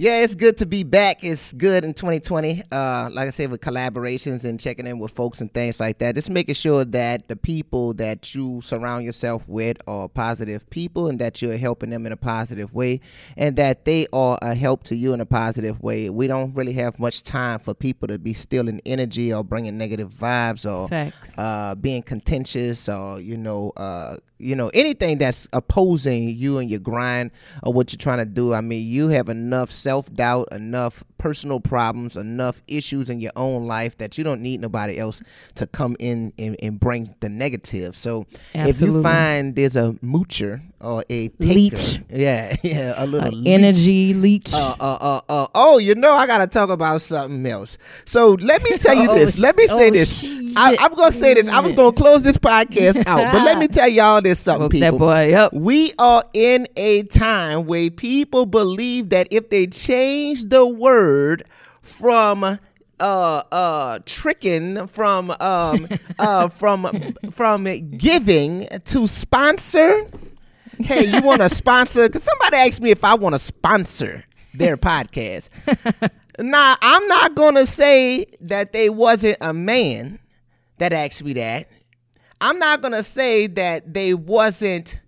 Yeah, 0.00 0.22
it's 0.22 0.36
good 0.36 0.56
to 0.58 0.66
be 0.66 0.84
back. 0.84 1.24
It's 1.24 1.52
good 1.52 1.84
in 1.84 1.92
2020. 1.92 2.62
Uh, 2.70 3.08
like 3.10 3.26
I 3.26 3.30
said, 3.30 3.50
with 3.50 3.60
collaborations 3.60 4.44
and 4.44 4.60
checking 4.60 4.86
in 4.86 5.00
with 5.00 5.10
folks 5.10 5.40
and 5.40 5.52
things 5.52 5.80
like 5.80 5.98
that. 5.98 6.14
Just 6.14 6.30
making 6.30 6.54
sure 6.54 6.84
that 6.84 7.26
the 7.26 7.34
people 7.34 7.94
that 7.94 8.32
you 8.32 8.60
surround 8.60 9.04
yourself 9.04 9.42
with 9.48 9.76
are 9.88 10.08
positive 10.08 10.70
people 10.70 11.08
and 11.08 11.18
that 11.18 11.42
you're 11.42 11.56
helping 11.56 11.90
them 11.90 12.06
in 12.06 12.12
a 12.12 12.16
positive 12.16 12.72
way 12.72 13.00
and 13.36 13.56
that 13.56 13.86
they 13.86 14.06
are 14.12 14.38
a 14.40 14.54
help 14.54 14.84
to 14.84 14.94
you 14.94 15.14
in 15.14 15.20
a 15.20 15.26
positive 15.26 15.82
way. 15.82 16.08
We 16.10 16.28
don't 16.28 16.54
really 16.54 16.74
have 16.74 17.00
much 17.00 17.24
time 17.24 17.58
for 17.58 17.74
people 17.74 18.06
to 18.06 18.20
be 18.20 18.34
stealing 18.34 18.80
energy 18.86 19.34
or 19.34 19.42
bringing 19.42 19.76
negative 19.76 20.12
vibes 20.12 20.64
or 20.64 20.88
uh, 21.36 21.74
being 21.74 22.04
contentious 22.04 22.88
or 22.88 23.20
you 23.20 23.36
know 23.36 23.72
uh, 23.76 24.18
you 24.38 24.54
know 24.54 24.70
anything 24.72 25.18
that's 25.18 25.48
opposing 25.52 26.28
you 26.28 26.58
and 26.58 26.70
your 26.70 26.80
grind 26.80 27.30
or 27.62 27.72
what 27.72 27.92
you're 27.92 27.98
trying 27.98 28.18
to 28.18 28.24
do 28.24 28.54
i 28.54 28.60
mean 28.60 28.86
you 28.86 29.08
have 29.08 29.28
enough 29.28 29.70
self-doubt 29.88 30.48
enough 30.52 31.02
personal 31.18 31.60
problems 31.60 32.16
enough 32.16 32.62
issues 32.68 33.10
in 33.10 33.20
your 33.20 33.32
own 33.36 33.66
life 33.66 33.98
that 33.98 34.16
you 34.16 34.24
don't 34.24 34.40
need 34.40 34.60
nobody 34.60 34.98
else 34.98 35.20
to 35.56 35.66
come 35.66 35.96
in 35.98 36.32
and, 36.38 36.56
and 36.62 36.78
bring 36.80 37.14
the 37.20 37.28
negative 37.28 37.96
so 37.96 38.26
if 38.54 38.80
you 38.80 39.02
find 39.02 39.54
there's 39.56 39.76
a 39.76 39.92
moocher 40.02 40.60
or 40.80 41.02
a 41.10 41.26
taker, 41.28 41.54
Leech. 41.54 42.00
yeah 42.08 42.54
yeah 42.62 42.94
a 42.96 43.04
little 43.04 43.28
Uh, 43.28 43.32
leech, 43.32 43.46
energy 43.48 44.14
leech. 44.14 44.54
uh, 44.54 44.76
uh, 44.78 44.98
uh, 45.00 45.20
uh, 45.28 45.46
oh, 45.56 45.78
you 45.78 45.96
know, 45.96 46.12
I 46.12 46.24
gotta 46.28 46.46
talk 46.46 46.70
about 46.70 47.00
something 47.00 47.44
else. 47.50 47.78
So 48.04 48.36
let 48.40 48.62
me 48.62 48.76
tell 48.78 48.94
you 48.94 49.08
Oh, 49.10 49.14
this. 49.16 49.38
Let 49.40 49.56
me 49.56 49.64
sh- 49.66 49.70
say 49.70 49.88
oh, 49.88 49.90
this. 49.90 50.20
shit. 50.20 50.52
I, 50.56 50.76
I'm 50.78 50.94
gonna 50.94 51.10
say 51.10 51.34
this. 51.34 51.48
I 51.48 51.58
was 51.60 51.72
gonna 51.72 51.90
close 51.92 52.22
this 52.22 52.38
podcast 52.38 53.02
out, 53.08 53.32
but 53.32 53.42
let 53.42 53.58
me 53.58 53.66
tell 53.76 53.88
y'all 53.88 54.20
this 54.22 54.38
something, 54.38 54.62
Woke 54.66 54.72
that 54.74 54.92
people. 54.92 54.98
boy 55.08 55.34
up. 55.34 55.52
We 55.52 55.94
are 55.98 56.22
in 56.32 56.68
a 56.76 57.02
time 57.04 57.66
where 57.66 57.90
people 57.90 58.46
believe 58.46 59.08
that 59.08 59.26
if 59.32 59.50
they 59.50 59.66
change 59.66 60.44
the 60.44 60.64
word 60.64 61.07
from 61.82 62.44
uh 63.00 63.42
uh 63.52 63.98
tricking 64.06 64.86
from 64.88 65.30
um 65.40 65.86
uh 66.18 66.48
from 66.48 67.14
from 67.30 67.64
giving 67.96 68.66
to 68.84 69.06
sponsor. 69.06 70.10
Hey 70.80 71.06
you 71.06 71.22
want 71.22 71.42
to 71.42 71.48
sponsor? 71.48 72.04
Because 72.04 72.22
somebody 72.24 72.56
asked 72.56 72.80
me 72.82 72.90
if 72.90 73.04
i 73.04 73.14
want 73.14 73.34
to 73.34 73.38
sponsor 73.38 74.24
their 74.54 74.76
podcast. 74.76 75.48
Now 76.40 76.76
i'm 76.82 77.06
not 77.08 77.34
gonna 77.34 77.66
say 77.66 78.26
that 78.40 78.72
they 78.72 78.90
wasn't 78.90 79.38
a 79.40 79.52
man 79.52 80.18
that 80.78 80.92
asked 80.92 81.24
me 81.24 81.32
that. 81.34 81.68
I'm 82.40 82.58
not 82.58 82.82
gonna 82.82 83.02
say 83.02 83.46
that 83.48 83.92
they 83.92 84.14
wasn't. 84.14 85.00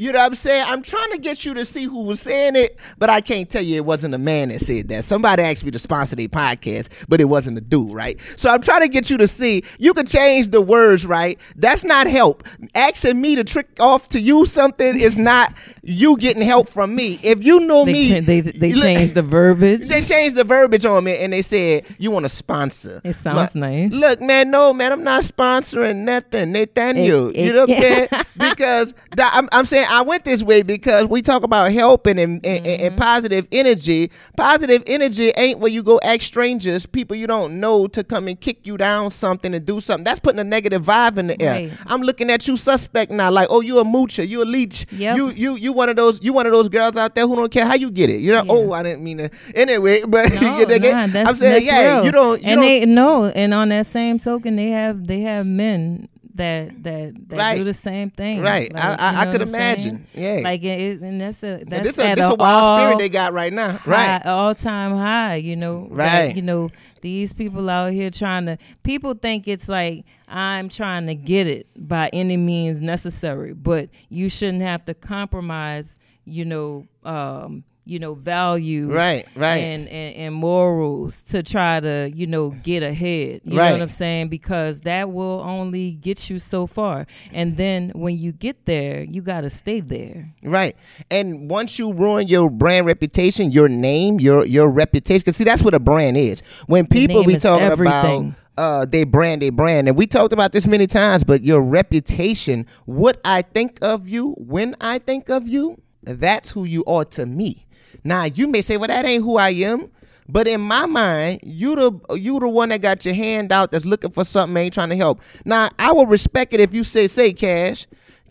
You 0.00 0.12
know 0.12 0.18
what 0.20 0.28
I'm 0.28 0.34
saying? 0.34 0.64
I'm 0.66 0.80
trying 0.80 1.12
to 1.12 1.18
get 1.18 1.44
you 1.44 1.52
to 1.52 1.62
see 1.66 1.84
who 1.84 2.04
was 2.04 2.20
saying 2.20 2.56
it, 2.56 2.78
but 2.96 3.10
I 3.10 3.20
can't 3.20 3.50
tell 3.50 3.60
you 3.60 3.76
it 3.76 3.84
wasn't 3.84 4.14
a 4.14 4.18
man 4.18 4.48
that 4.48 4.62
said 4.62 4.88
that. 4.88 5.04
Somebody 5.04 5.42
asked 5.42 5.62
me 5.62 5.70
to 5.72 5.78
sponsor 5.78 6.16
their 6.16 6.26
podcast, 6.26 6.88
but 7.10 7.20
it 7.20 7.26
wasn't 7.26 7.58
a 7.58 7.60
dude, 7.60 7.92
right? 7.92 8.18
So 8.36 8.48
I'm 8.48 8.62
trying 8.62 8.80
to 8.80 8.88
get 8.88 9.10
you 9.10 9.18
to 9.18 9.28
see 9.28 9.62
you 9.78 9.92
can 9.92 10.06
change 10.06 10.48
the 10.48 10.62
words, 10.62 11.04
right? 11.04 11.38
That's 11.54 11.84
not 11.84 12.06
help. 12.06 12.44
Asking 12.74 13.20
me 13.20 13.34
to 13.36 13.44
trick 13.44 13.68
off 13.78 14.08
to 14.08 14.20
you 14.20 14.46
something 14.46 14.98
is 14.98 15.18
not 15.18 15.52
you 15.82 16.16
getting 16.16 16.42
help 16.42 16.70
from 16.70 16.94
me. 16.94 17.20
If 17.22 17.44
you 17.44 17.60
know 17.60 17.84
They, 17.84 17.92
me, 17.92 18.08
cha- 18.08 18.20
they 18.26 18.40
they 18.40 18.72
changed 18.72 19.16
the 19.16 19.22
verbiage. 19.22 19.86
They 19.90 20.02
changed 20.02 20.34
the 20.34 20.44
verbiage 20.44 20.86
on 20.86 21.04
me 21.04 21.18
and 21.18 21.30
they 21.30 21.42
said 21.42 21.84
you 21.98 22.10
want 22.10 22.24
to 22.24 22.30
sponsor. 22.30 23.02
It 23.04 23.16
sounds 23.16 23.54
Look, 23.54 23.54
nice. 23.54 23.92
Look, 23.92 24.22
man, 24.22 24.50
no, 24.50 24.72
man, 24.72 24.92
I'm 24.92 25.04
not 25.04 25.24
sponsoring 25.24 25.96
nothing, 26.04 26.52
Nathaniel. 26.52 27.28
It- 27.28 27.36
it- 27.36 27.44
you 27.44 27.52
know 27.52 27.66
what 27.66 27.70
I'm 27.76 27.82
saying? 27.82 28.08
Because 28.38 28.94
that, 29.16 29.30
I'm, 29.34 29.46
I'm 29.52 29.66
saying 29.66 29.88
I 29.90 30.02
went 30.02 30.24
this 30.24 30.42
way 30.42 30.62
because 30.62 31.06
we 31.06 31.20
talk 31.22 31.42
about 31.42 31.72
helping 31.72 32.18
and, 32.18 32.44
and, 32.46 32.64
Mm-hmm. 32.64 32.86
and 32.86 32.96
positive 32.96 33.48
energy. 33.52 34.10
Positive 34.36 34.82
energy 34.86 35.32
ain't 35.36 35.58
where 35.58 35.70
you 35.70 35.82
go 35.82 35.98
ask 36.04 36.20
strangers, 36.22 36.86
people 36.86 37.16
you 37.16 37.26
don't 37.26 37.58
know, 37.60 37.86
to 37.88 38.04
come 38.04 38.28
and 38.28 38.40
kick 38.40 38.66
you 38.66 38.76
down 38.76 39.10
something 39.10 39.54
and 39.54 39.64
do 39.66 39.80
something. 39.80 40.04
That's 40.04 40.20
putting 40.20 40.38
a 40.38 40.44
negative 40.44 40.84
vibe 40.84 41.16
in 41.18 41.26
the 41.28 41.42
air. 41.42 41.68
Right. 41.68 41.72
I'm 41.86 42.02
looking 42.02 42.30
at 42.30 42.46
you 42.46 42.56
suspect 42.56 43.10
now, 43.10 43.30
like, 43.30 43.48
oh, 43.50 43.60
you 43.60 43.78
a 43.78 43.84
moocher, 43.84 44.26
you 44.26 44.42
a 44.42 44.44
leech. 44.44 44.86
Yep. 44.92 45.16
You 45.16 45.28
you 45.30 45.54
you 45.56 45.72
one 45.72 45.88
of 45.88 45.96
those 45.96 46.22
you 46.22 46.32
one 46.32 46.46
of 46.46 46.52
those 46.52 46.68
girls 46.68 46.96
out 46.96 47.14
there 47.14 47.26
who 47.26 47.34
don't 47.36 47.50
care 47.50 47.64
how 47.66 47.74
you 47.74 47.90
get 47.90 48.10
it. 48.10 48.20
You 48.20 48.32
know, 48.32 48.44
Yeah. 48.44 48.52
oh, 48.52 48.72
I 48.72 48.82
didn't 48.82 49.02
mean 49.04 49.18
to. 49.18 49.30
Anyway, 49.54 50.00
but 50.08 50.32
No, 50.34 50.40
you 50.58 50.66
it? 50.68 50.82
nah, 50.82 51.20
I'm 51.28 51.34
saying, 51.34 51.66
yeah, 51.66 51.96
real. 51.96 52.04
you 52.04 52.12
don't. 52.12 52.42
You 52.42 52.48
and 52.48 52.60
don't, 52.60 52.64
they 52.66 52.84
no, 52.86 53.24
and 53.26 53.54
on 53.54 53.70
that 53.70 53.86
same 53.86 54.18
token, 54.18 54.56
they 54.56 54.68
have 54.70 55.06
they 55.06 55.20
have 55.20 55.46
men 55.46 56.08
that 56.34 56.82
that 56.82 57.14
that 57.28 57.36
Right. 57.38 57.58
do 57.58 57.64
the 57.64 57.74
same 57.74 58.10
thing. 58.10 58.40
Right. 58.40 58.72
Like, 58.72 58.84
I, 58.84 58.96
I, 58.98 59.20
I 59.28 59.32
could 59.32 59.42
imagine. 59.42 60.06
saying? 60.14 60.40
Yeah. 60.42 60.48
Like 60.48 60.62
it, 60.62 61.00
and 61.00 61.20
that's 61.20 61.42
a 61.42 61.60
And 61.60 61.68
that's 61.70 61.86
this 61.86 61.98
a 61.98 62.14
this 62.14 62.24
a 62.24 62.28
a 62.32 62.34
wild 62.34 62.40
all 62.40 62.78
spirit 62.78 62.98
they 62.98 63.08
got 63.08 63.32
right 63.32 63.52
now. 63.52 63.80
Right. 63.86 64.24
all 64.24 64.54
time 64.54 64.92
high. 64.96 65.36
You 65.36 65.56
know, 65.56 65.88
that, 65.90 65.94
Right. 66.26 66.36
you 66.36 66.42
know 66.42 66.70
these 67.02 67.32
people 67.32 67.68
out 67.70 67.92
here 67.92 68.10
trying 68.10 68.46
to. 68.46 68.58
People 68.82 69.14
think 69.14 69.48
it's 69.48 69.68
like 69.68 70.04
I'm 70.28 70.68
trying 70.68 71.06
to 71.06 71.14
get 71.14 71.46
it 71.46 71.66
by 71.76 72.08
any 72.12 72.36
means 72.36 72.80
necessary, 72.82 73.52
but 73.54 73.88
you 74.08 74.28
shouldn't 74.28 74.62
have 74.62 74.84
to 74.86 74.94
compromise. 74.94 75.94
You 76.24 76.44
know, 76.44 76.86
um, 77.04 77.64
you 77.84 77.98
know, 77.98 78.14
values, 78.14 78.90
Right, 78.90 79.26
right. 79.34 79.56
and, 79.58 79.88
and 79.88 80.14
and 80.16 80.34
morals 80.34 81.22
to 81.24 81.42
try 81.42 81.80
to 81.80 82.10
you 82.14 82.26
know 82.26 82.50
get 82.50 82.82
ahead. 82.82 83.40
You 83.44 83.54
know 83.54 83.58
Right. 83.62 83.72
what 83.72 83.82
I'm 83.82 83.88
saying? 83.88 84.28
Because 84.28 84.82
that 84.82 85.10
will 85.10 85.40
only 85.44 85.92
get 85.92 86.30
you 86.30 86.38
so 86.38 86.66
far, 86.66 87.06
and 87.32 87.56
then 87.56 87.90
when 87.94 88.18
you 88.18 88.32
get 88.32 88.66
there, 88.66 89.02
you 89.02 89.22
got 89.22 89.40
to 89.42 89.50
stay 89.50 89.80
there. 89.80 90.32
Right. 90.42 90.76
And 91.10 91.50
once 91.50 91.78
you 91.78 91.92
ruin 91.92 92.28
your 92.28 92.50
brand 92.50 92.86
reputation, 92.86 93.50
your 93.50 93.68
name, 93.68 94.20
your 94.20 94.44
your 94.46 94.68
reputation, 94.68 95.20
because 95.20 95.36
see 95.36 95.44
that's 95.44 95.62
what 95.62 95.74
a 95.74 95.80
brand 95.80 96.16
is. 96.16 96.42
When 96.66 96.86
people 96.86 97.24
be 97.24 97.36
talking 97.36 97.66
everything. 97.66 98.28
about 98.28 98.34
uh 98.58 98.84
they 98.84 99.04
brand, 99.04 99.40
they 99.42 99.50
brand, 99.50 99.88
and 99.88 99.96
we 99.96 100.06
talked 100.06 100.32
about 100.32 100.52
this 100.52 100.66
many 100.66 100.86
times, 100.86 101.24
but 101.24 101.42
your 101.42 101.60
reputation, 101.62 102.66
what 102.84 103.20
I 103.24 103.42
think 103.42 103.78
of 103.82 104.06
you, 104.08 104.32
when 104.38 104.76
I 104.80 104.98
think 104.98 105.28
of 105.30 105.48
you, 105.48 105.80
that's 106.02 106.50
who 106.50 106.64
you 106.64 106.84
are 106.86 107.04
to 107.06 107.26
me. 107.26 107.66
Now 108.04 108.24
you 108.24 108.48
may 108.48 108.62
say, 108.62 108.76
well, 108.76 108.88
that 108.88 109.04
ain't 109.04 109.24
who 109.24 109.36
I 109.36 109.50
am. 109.50 109.90
But 110.28 110.46
in 110.46 110.60
my 110.60 110.86
mind, 110.86 111.40
you 111.42 111.74
the 111.74 112.16
you 112.16 112.38
the 112.38 112.48
one 112.48 112.68
that 112.68 112.82
got 112.82 113.04
your 113.04 113.14
hand 113.14 113.50
out 113.50 113.72
that's 113.72 113.84
looking 113.84 114.12
for 114.12 114.24
something, 114.24 114.56
ain't 114.56 114.74
trying 114.74 114.90
to 114.90 114.96
help. 114.96 115.20
Now 115.44 115.70
I 115.78 115.92
will 115.92 116.06
respect 116.06 116.54
it 116.54 116.60
if 116.60 116.72
you 116.72 116.84
say, 116.84 117.08
say 117.08 117.32
cash. 117.32 117.86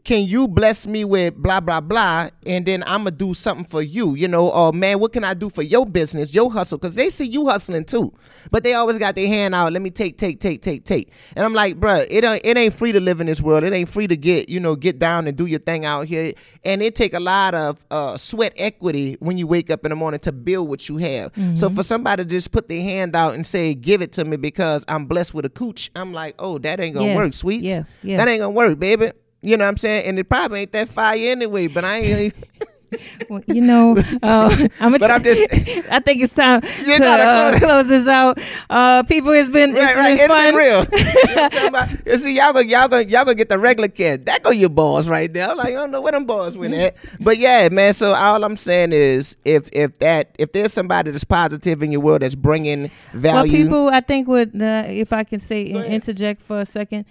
Can 0.10 0.26
you 0.26 0.48
bless 0.48 0.88
me 0.88 1.06
with 1.06 1.36
blah 1.36 1.60
blah 1.60 1.80
blah 1.80 2.28
and 2.48 2.66
then 2.66 2.84
i'm 2.88 3.02
gonna 3.02 3.12
do 3.12 3.32
something 3.36 3.64
for 3.66 3.84
you 3.84 4.16
you 4.16 4.28
know? 4.28 4.50
Or 4.50 4.74
man 4.74 5.00
what 5.00 5.14
can 5.14 5.24
i 5.24 5.36
do 5.36 5.52
for 5.52 5.62
your 5.62 5.86
business 5.86 6.34
your 6.34 6.52
hustle? 6.52 6.80
Because 6.80 6.96
they 6.96 7.12
see 7.12 7.26
you 7.28 7.46
hustling 7.46 7.86
too 7.86 8.12
but 8.50 8.64
they 8.64 8.74
always 8.74 8.98
got 8.98 9.16
their 9.16 9.28
hand 9.28 9.54
out 9.54 9.72
let 9.72 9.84
me 9.84 9.92
take 9.92 10.18
take 10.18 10.40
take 10.40 10.64
take 10.64 10.84
take. 10.84 11.12
And 11.36 11.46
i'm 11.46 11.54
like 11.54 11.80
bruh, 11.80 12.08
it, 12.10 12.24
ain't- 12.24 12.44
it 12.44 12.58
ain't 12.58 12.74
free 12.74 12.92
to 12.92 13.00
live 13.00 13.22
in 13.22 13.28
this 13.28 13.40
world. 13.40 13.64
It 13.64 13.72
ain't 13.72 13.88
free 13.90 14.08
to 14.08 14.18
get 14.18 14.50
you 14.50 14.60
know 14.60 14.76
get 14.76 14.98
down 14.98 15.28
and 15.28 15.38
do 15.38 15.46
your 15.46 15.60
thing 15.60 15.86
out 15.86 16.08
here. 16.08 16.34
And 16.66 16.82
it 16.82 16.96
take 16.96 17.14
a 17.14 17.20
lot 17.20 17.54
of 17.54 17.86
uh, 17.92 18.18
sweat 18.18 18.54
equity 18.58 19.16
when 19.20 19.38
you 19.38 19.46
wake 19.46 19.70
up 19.70 19.86
in 19.86 19.92
the 19.92 19.96
morning 19.96 20.20
to 20.22 20.32
build 20.32 20.70
what 20.70 20.90
you 20.90 20.98
have. 20.98 21.32
So 21.54 21.70
for 21.70 21.84
somebody 21.84 22.24
to 22.24 22.30
just 22.30 22.52
put 22.52 22.68
their 22.68 22.82
hand 22.82 23.16
out 23.16 23.36
and 23.36 23.46
say 23.46 23.76
give 23.76 24.02
it 24.02 24.12
to 24.14 24.26
me 24.26 24.38
because 24.38 24.84
i'm 24.88 25.06
blessed 25.06 25.36
with 25.36 25.46
a 25.46 25.50
cooch 25.50 25.92
i'm 25.96 26.14
like 26.14 26.34
oh 26.40 26.58
that 26.58 26.80
ain't 26.80 26.96
gonna 26.96 27.10
Yeah. 27.10 27.16
work 27.16 27.34
sweet 27.36 27.62
Yeah. 27.62 27.84
Yeah. 28.02 28.18
that 28.18 28.28
ain't 28.28 28.40
gonna 28.42 28.56
work 28.56 28.80
baby 28.80 29.12
you 29.42 29.58
know 29.58 29.64
what 29.66 29.70
I'm 29.70 29.78
saying? 29.78 30.06
And 30.06 30.20
it 30.20 30.30
probably 30.30 30.62
ain't 30.62 30.72
that 30.74 30.90
fire 30.90 31.18
anyway, 31.32 31.68
but 31.68 31.86
I 31.86 31.98
ain't. 32.00 32.34
Well, 33.30 33.44
you 33.46 33.62
know, 33.62 33.96
uh, 34.24 34.68
I'm 34.80 34.94
But 34.94 35.12
I'm 35.12 35.22
just- 35.22 35.42
I 35.92 36.00
think 36.00 36.24
it's 36.24 36.34
time 36.34 36.62
to 36.62 36.68
uh, 36.68 37.52
close- 37.52 37.60
close 37.60 37.88
this 37.88 38.08
out. 38.08 38.40
Uh, 38.68 39.04
people, 39.04 39.32
it's 39.32 39.52
been 39.52 39.74
right, 39.74 39.84
it's 39.84 39.96
right. 39.96 40.06
been 40.08 40.14
It's 40.18 40.28
fun. 40.28 40.46
been 40.46 40.56
real. 40.56 40.86
You 40.86 41.04
know 41.04 41.12
what 41.12 41.38
I'm 41.38 41.52
talking 41.52 41.68
about? 41.68 42.08
You 42.08 42.18
see, 42.18 42.36
y'all 42.36 42.52
gonna, 42.52 42.66
y'all 42.66 42.88
gonna, 42.88 43.04
y'all 43.04 43.26
gonna 43.26 43.36
get 43.36 43.50
the 43.50 43.60
regular 43.60 43.90
kid. 43.90 44.26
That 44.26 44.42
go 44.42 44.50
your 44.50 44.70
balls 44.70 45.08
right 45.08 45.32
there. 45.32 45.48
I'm 45.50 45.58
like, 45.58 45.68
I 45.68 45.74
don't 45.74 45.92
know 45.92 46.02
where 46.02 46.14
them 46.14 46.26
balls 46.26 46.58
went 46.58 46.74
at. 46.74 46.96
But 47.20 47.38
yeah, 47.38 47.70
man. 47.70 47.94
So 47.94 48.12
all 48.16 48.44
I'm 48.44 48.58
saying 48.58 48.92
is, 48.92 49.38
if 49.46 49.70
if 49.72 50.00
that 50.00 50.36
if 50.40 50.52
there's 50.54 50.74
somebody 50.74 51.12
that's 51.12 51.24
positive 51.24 51.84
in 51.84 51.92
your 51.92 52.02
world 52.02 52.24
that's 52.24 52.34
bringing 52.34 52.82
Well, 53.14 53.22
value, 53.22 53.52
people, 53.66 53.90
I 53.90 54.00
think 54.00 54.28
would 54.28 54.60
uh, 54.60 54.86
if 54.88 55.14
I 55.14 55.24
can 55.26 55.40
say 55.40 55.62
interject 55.66 56.42
for 56.42 56.60
a 56.62 56.66
second, 56.66 57.06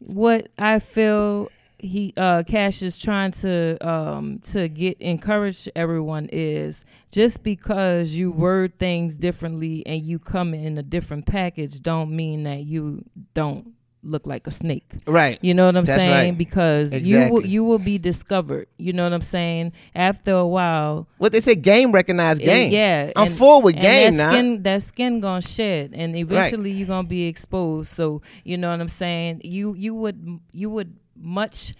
what 0.00 0.48
I 0.58 0.78
feel 0.78 1.48
he 1.78 2.12
uh 2.16 2.42
Cash 2.44 2.82
is 2.82 2.96
trying 2.98 3.32
to 3.32 3.76
um 3.86 4.40
to 4.52 4.68
get 4.68 5.00
encourage 5.00 5.68
everyone 5.76 6.28
is 6.32 6.84
just 7.10 7.42
because 7.42 8.12
you 8.12 8.30
word 8.30 8.78
things 8.78 9.16
differently 9.16 9.82
and 9.86 10.00
you 10.02 10.18
come 10.18 10.54
in 10.54 10.78
a 10.78 10.82
different 10.82 11.26
package 11.26 11.82
don't 11.82 12.10
mean 12.14 12.44
that 12.44 12.64
you 12.64 13.04
don't 13.34 13.72
look 14.02 14.24
like 14.24 14.46
a 14.46 14.52
snake. 14.52 14.88
right? 15.08 15.36
You 15.42 15.52
know 15.52 15.66
what 15.66 15.76
I'm 15.76 15.84
That's 15.84 16.00
saying? 16.00 16.10
right. 16.30 16.38
Because 16.38 16.92
you 16.92 17.28
will 17.28 17.44
you 17.44 17.64
will 17.64 17.80
be 17.80 17.98
discovered. 17.98 18.68
You 18.78 18.92
know 18.92 19.02
what 19.02 19.12
I'm 19.12 19.20
saying? 19.20 19.72
After 19.96 20.30
a 20.32 20.46
while, 20.46 21.08
What 21.18 21.32
they 21.32 21.40
say, 21.40 21.56
game 21.56 21.90
recognized 21.90 22.40
it- 22.40 22.44
game. 22.44 22.72
yeah, 22.72 23.10
I'm 23.16 23.26
and- 23.26 23.36
full 23.36 23.62
with 23.62 23.74
and 23.74 23.82
game 23.82 24.16
that 24.16 24.22
now. 24.24 24.32
Skin, 24.32 24.62
that 24.62 24.82
skin 24.84 25.20
gonna 25.20 25.42
shed, 25.42 25.90
and 25.92 26.14
eventually 26.16 26.70
you're 26.70 26.86
gonna 26.86 27.08
be 27.08 27.26
exposed. 27.26 27.90
So 27.92 28.22
you 28.44 28.56
know 28.56 28.70
what 28.70 28.80
I'm 28.80 28.88
saying. 28.88 29.40
You 29.42 29.74
you 29.74 29.92
would 29.94 30.38
you 30.52 30.70
would 30.70 30.94
much 31.18 31.74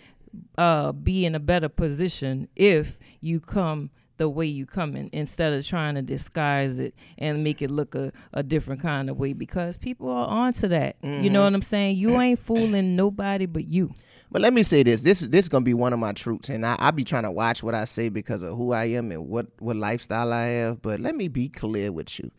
uh, 0.58 0.92
be 0.92 1.24
in 1.24 1.34
a 1.34 1.40
better 1.40 1.68
position 1.68 2.48
if 2.56 2.98
you 3.20 3.40
come 3.40 3.90
the 4.18 4.28
way 4.28 4.46
you 4.46 4.64
coming 4.64 5.10
instead 5.12 5.52
of 5.52 5.66
trying 5.66 5.94
to 5.94 6.00
disguise 6.02 6.78
it 6.78 6.94
and 7.18 7.44
make 7.44 7.60
it 7.60 7.70
look 7.70 7.94
a, 7.94 8.12
a 8.32 8.42
different 8.42 8.80
kind 8.80 9.10
of 9.10 9.18
way 9.18 9.34
because 9.34 9.76
people 9.76 10.08
are 10.08 10.26
onto 10.26 10.68
that. 10.68 10.96
You 11.02 11.08
Mm-hmm. 11.08 11.32
know 11.32 11.44
what 11.44 11.54
I'm 11.54 11.62
saying? 11.62 11.96
You 11.96 12.18
ain't 12.20 12.38
fooling 12.38 12.96
nobody 12.96 13.44
but 13.46 13.64
you. 13.66 13.92
But 14.30 14.42
let 14.42 14.52
me 14.54 14.62
say 14.62 14.82
this: 14.82 15.02
this 15.02 15.20
this 15.20 15.44
is 15.44 15.48
gonna 15.48 15.64
be 15.64 15.74
one 15.74 15.92
of 15.92 15.98
my 15.98 16.12
truths, 16.12 16.48
and 16.48 16.66
I 16.66 16.76
I 16.78 16.90
be 16.90 17.04
trying 17.04 17.22
to 17.22 17.30
watch 17.30 17.62
what 17.62 17.74
I 17.74 17.84
say 17.84 18.08
because 18.08 18.42
of 18.42 18.56
who 18.56 18.72
I 18.72 18.86
am 18.86 19.12
and 19.12 19.28
what 19.28 19.46
what 19.60 19.76
lifestyle 19.76 20.32
I 20.32 20.46
have. 20.46 20.82
But 20.82 20.98
let 21.00 21.14
me 21.14 21.28
be 21.28 21.48
clear 21.48 21.92
with 21.92 22.18
you, 22.18 22.30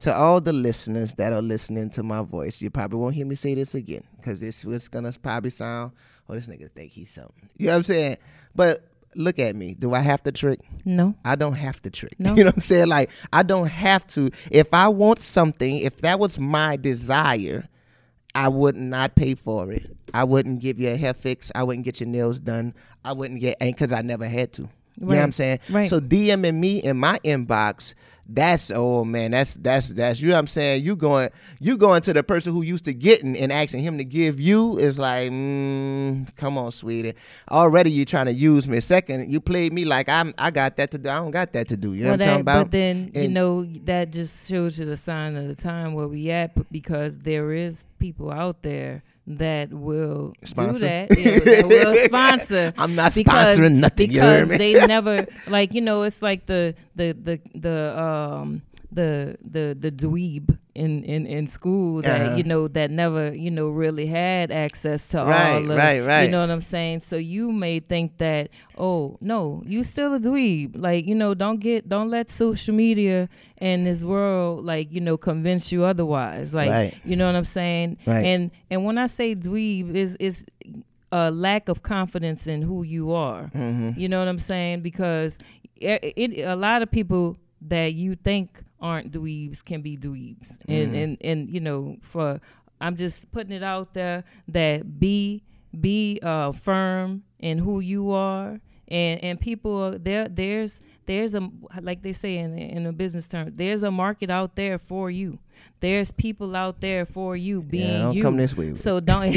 to 0.00 0.16
all 0.16 0.40
the 0.40 0.52
listeners 0.52 1.12
that 1.14 1.32
are 1.32 1.42
listening 1.42 1.90
to 1.90 2.02
my 2.02 2.22
voice, 2.22 2.62
you 2.62 2.70
probably 2.70 2.98
won't 3.00 3.14
hear 3.14 3.26
me 3.26 3.34
say 3.34 3.54
this 3.54 3.74
again 3.74 4.02
because 4.16 4.40
this 4.40 4.64
was 4.64 4.88
gonna 4.88 5.12
probably 5.22 5.50
sound, 5.50 5.92
oh, 6.30 6.34
this 6.34 6.46
nigga 6.46 6.70
think 6.70 6.92
he's 6.92 7.10
something. 7.10 7.48
You 7.56 7.66
know 7.66 7.72
what 7.72 7.76
I'm 7.78 7.82
saying? 7.84 8.16
But 8.54 8.84
look 9.14 9.38
at 9.38 9.56
me. 9.56 9.74
Do 9.74 9.94
I 9.94 10.00
have 10.00 10.22
to 10.24 10.32
trick? 10.32 10.60
No. 10.84 11.14
I 11.24 11.34
don't 11.34 11.54
have 11.54 11.82
to 11.82 11.90
trick. 11.90 12.14
No. 12.18 12.34
You 12.36 12.44
know 12.44 12.48
what 12.48 12.56
I'm 12.56 12.60
saying? 12.60 12.88
Like 12.88 13.10
I 13.32 13.42
don't 13.42 13.66
have 13.66 14.06
to. 14.08 14.30
If 14.50 14.72
I 14.72 14.88
want 14.88 15.18
something, 15.20 15.78
if 15.78 15.98
that 15.98 16.18
was 16.18 16.38
my 16.38 16.76
desire, 16.76 17.68
I 18.34 18.48
would 18.48 18.76
not 18.76 19.16
pay 19.16 19.34
for 19.34 19.72
it. 19.72 19.96
I 20.14 20.24
wouldn't 20.24 20.60
give 20.60 20.78
you 20.78 20.88
a 20.90 20.96
hair 20.96 21.14
fix. 21.14 21.50
I 21.54 21.62
wouldn't 21.62 21.84
get 21.84 22.00
your 22.00 22.08
nails 22.08 22.38
done. 22.38 22.74
I 23.04 23.12
wouldn't 23.12 23.40
get 23.40 23.56
and 23.60 23.74
because 23.74 23.92
I 23.92 24.02
never 24.02 24.26
had 24.28 24.52
to. 24.54 24.62
You 24.62 25.06
know 25.06 25.06
what 25.06 25.18
I'm 25.18 25.32
saying? 25.32 25.60
Right. 25.70 25.88
So 25.88 26.00
DMing 26.00 26.56
me 26.56 26.78
in 26.78 26.98
my 26.98 27.18
inbox, 27.24 27.94
that's 28.32 28.70
oh 28.70 29.04
man, 29.04 29.32
that's 29.32 29.54
that's 29.54 29.88
that's 29.88 30.20
you 30.20 30.28
know 30.28 30.34
what 30.34 30.40
I'm 30.40 30.46
saying? 30.46 30.84
You 30.84 30.96
going 30.96 31.30
you 31.58 31.76
going 31.76 32.02
to 32.02 32.12
the 32.12 32.22
person 32.22 32.52
who 32.52 32.62
used 32.62 32.84
to 32.84 32.94
getting 32.94 33.36
and 33.36 33.52
asking 33.52 33.82
him 33.82 33.98
to 33.98 34.04
give 34.04 34.40
you 34.40 34.78
is 34.78 34.98
like, 34.98 35.30
mm, 35.30 36.34
come 36.36 36.56
on, 36.56 36.70
sweetie. 36.72 37.14
Already 37.50 37.90
you 37.90 38.04
trying 38.04 38.26
to 38.26 38.32
use 38.32 38.68
me. 38.68 38.80
Second, 38.80 39.30
you 39.30 39.40
played 39.40 39.72
me 39.72 39.84
like 39.84 40.08
I'm 40.08 40.32
I 40.38 40.50
got 40.50 40.76
that 40.76 40.90
to 40.92 40.98
do. 40.98 41.08
I 41.08 41.16
don't 41.16 41.32
got 41.32 41.52
that 41.52 41.68
to 41.68 41.76
do. 41.76 41.94
You 41.94 42.04
know 42.04 42.10
well, 42.10 42.18
what 42.18 42.22
I'm 42.22 42.28
talking 42.28 42.40
about? 42.40 42.64
but 42.66 42.70
then 42.72 43.10
you 43.14 43.28
know 43.28 43.64
that 43.84 44.12
just 44.12 44.48
shows 44.48 44.78
you 44.78 44.86
the 44.86 44.96
sign 44.96 45.36
of 45.36 45.48
the 45.48 45.56
time 45.56 45.94
where 45.94 46.08
we 46.08 46.30
at 46.30 46.70
because 46.70 47.18
there 47.18 47.52
is 47.52 47.84
people 47.98 48.30
out 48.30 48.62
there 48.62 49.02
that 49.26 49.72
will 49.72 50.34
Sponsor? 50.44 50.72
do 50.72 50.86
that, 50.86 51.18
yeah, 51.18 51.38
that 51.38 51.66
will 51.68 51.94
sponsor. 52.06 52.72
I'm 52.76 52.94
not 52.94 53.14
because, 53.14 53.58
sponsoring 53.58 53.74
nothing. 53.74 54.08
because 54.08 54.48
they 54.48 54.74
never 54.86 55.26
like 55.46 55.74
you 55.74 55.80
know 55.80 56.02
it's 56.02 56.22
like 56.22 56.46
the 56.46 56.74
the 56.96 57.12
the 57.12 57.40
the 57.54 58.00
um 58.00 58.62
the 58.92 59.36
the 59.48 59.76
the 59.78 59.90
dweeb 59.92 60.58
in 60.74 61.04
in 61.04 61.26
in 61.26 61.46
school 61.46 62.02
that 62.02 62.20
Uh-huh. 62.20 62.36
you 62.36 62.42
know 62.42 62.66
that 62.68 62.90
never 62.90 63.32
you 63.34 63.50
know 63.50 63.68
really 63.68 64.06
had 64.06 64.50
access 64.50 65.06
to 65.08 65.18
Right, 65.18 65.54
all 65.62 65.70
of 65.70 65.76
right, 65.76 66.00
right. 66.00 66.22
you 66.24 66.30
know 66.30 66.40
what 66.40 66.50
I'm 66.50 66.60
saying 66.60 67.00
so 67.00 67.16
you 67.16 67.52
may 67.52 67.78
think 67.78 68.18
that 68.18 68.50
oh 68.78 69.16
no 69.20 69.62
you 69.66 69.84
still 69.84 70.14
a 70.14 70.18
dweeb 70.20 70.72
like 70.76 71.06
you 71.06 71.14
know 71.14 71.34
don't 71.34 71.60
get 71.60 71.88
don't 71.88 72.10
let 72.10 72.30
social 72.30 72.74
media 72.74 73.28
and 73.58 73.86
this 73.86 74.02
world 74.02 74.64
like 74.64 74.90
you 74.92 75.00
know 75.00 75.16
convince 75.16 75.70
you 75.70 75.84
otherwise 75.84 76.52
like 76.54 76.70
Right. 76.70 76.94
you 77.04 77.14
know 77.16 77.26
what 77.26 77.36
I'm 77.36 77.44
saying 77.44 77.98
Right. 78.06 78.24
and 78.24 78.50
and 78.70 78.84
when 78.84 78.98
I 78.98 79.06
say 79.06 79.36
dweeb 79.36 79.94
is 79.94 80.16
is 80.16 80.44
a 81.12 81.30
lack 81.30 81.68
of 81.68 81.82
confidence 81.82 82.46
in 82.46 82.62
who 82.62 82.82
you 82.82 83.12
are 83.12 83.50
Mhm. 83.54 83.96
you 83.98 84.08
know 84.08 84.18
what 84.20 84.28
I'm 84.28 84.38
saying? 84.38 84.80
Because 84.82 85.38
it, 85.76 86.12
it 86.16 86.44
a 86.44 86.54
lot 86.56 86.82
of 86.82 86.90
people 86.90 87.36
that 87.68 87.94
you 87.94 88.14
think 88.14 88.62
aren't 88.80 89.12
dweebs 89.12 89.64
can 89.64 89.82
be 89.82 89.96
dweebs, 89.96 90.48
and 90.68 90.94
and 90.94 91.18
and 91.20 91.50
you 91.50 91.60
know, 91.60 91.96
for 92.02 92.40
I'm 92.80 92.96
just 92.96 93.30
putting 93.32 93.52
it 93.52 93.62
out 93.62 93.94
there 93.94 94.24
that 94.48 94.98
be 94.98 95.42
be 95.78 96.18
uh, 96.22 96.52
firm 96.52 97.22
in 97.38 97.58
who 97.58 97.80
you 97.80 98.10
are, 98.12 98.60
and 98.88 99.22
and 99.22 99.40
people 99.40 99.98
there 99.98 100.28
there's 100.28 100.80
there's 101.06 101.34
a 101.34 101.50
like 101.80 102.02
they 102.02 102.12
say 102.12 102.38
in 102.38 102.56
in 102.56 102.86
a 102.86 102.92
business 102.92 103.28
term 103.28 103.52
there's 103.54 103.82
a 103.82 103.90
market 103.90 104.30
out 104.30 104.56
there 104.56 104.78
for 104.78 105.10
you. 105.10 105.38
There's 105.80 106.10
people 106.10 106.54
out 106.56 106.80
there 106.80 107.06
for 107.06 107.36
you 107.36 107.62
being 107.62 107.90
yeah, 107.90 107.98
don't 107.98 108.14
you. 108.14 108.22
come 108.22 108.36
this 108.36 108.56
way. 108.56 108.74
So 108.76 109.00
don't 109.00 109.32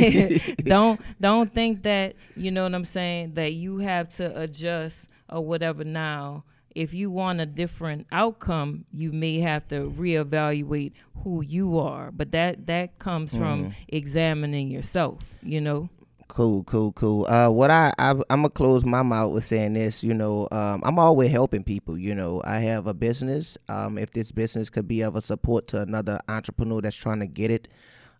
don't 0.63 0.99
don't 1.21 1.53
think 1.53 1.83
that 1.83 2.15
you 2.35 2.51
know 2.51 2.63
what 2.63 2.75
I'm 2.75 2.83
saying 2.85 3.33
that 3.33 3.53
you 3.53 3.77
have 3.79 4.13
to 4.15 4.39
adjust 4.39 5.07
or 5.29 5.43
whatever 5.45 5.83
now. 5.83 6.43
If 6.75 6.93
you 6.93 7.11
want 7.11 7.39
a 7.41 7.45
different 7.45 8.07
outcome, 8.11 8.85
you 8.91 9.11
may 9.11 9.39
have 9.39 9.67
to 9.69 9.91
reevaluate 9.97 10.93
who 11.23 11.41
you 11.41 11.77
are. 11.79 12.11
But 12.11 12.31
that 12.31 12.67
that 12.67 12.99
comes 12.99 13.31
Mm-hmm. 13.33 13.41
from 13.41 13.75
examining 13.87 14.69
yourself, 14.69 15.19
you 15.41 15.61
know. 15.61 15.89
Cool, 16.29 16.63
cool, 16.63 16.93
cool. 16.93 17.25
Uh, 17.27 17.49
what 17.49 17.69
I, 17.69 17.93
I 17.99 18.11
I'm 18.11 18.41
gonna 18.41 18.49
close 18.49 18.83
my 18.85 19.03
mouth 19.03 19.33
with 19.33 19.45
saying 19.45 19.73
this. 19.73 20.03
You 20.03 20.13
know, 20.15 20.47
um, 20.51 20.81
I'm 20.83 20.97
always 20.97 21.29
helping 21.29 21.63
people. 21.63 21.97
You 21.97 22.15
know, 22.15 22.41
I 22.43 22.57
have 22.59 22.87
a 22.87 22.93
business. 22.93 23.57
Um, 23.69 23.97
if 23.99 24.11
this 24.11 24.31
business 24.31 24.69
could 24.69 24.87
be 24.87 25.01
of 25.01 25.15
a 25.15 25.21
support 25.21 25.67
to 25.69 25.81
another 25.81 26.19
entrepreneur 26.27 26.81
that's 26.81 26.95
trying 26.95 27.19
to 27.19 27.27
get 27.27 27.51
it. 27.51 27.67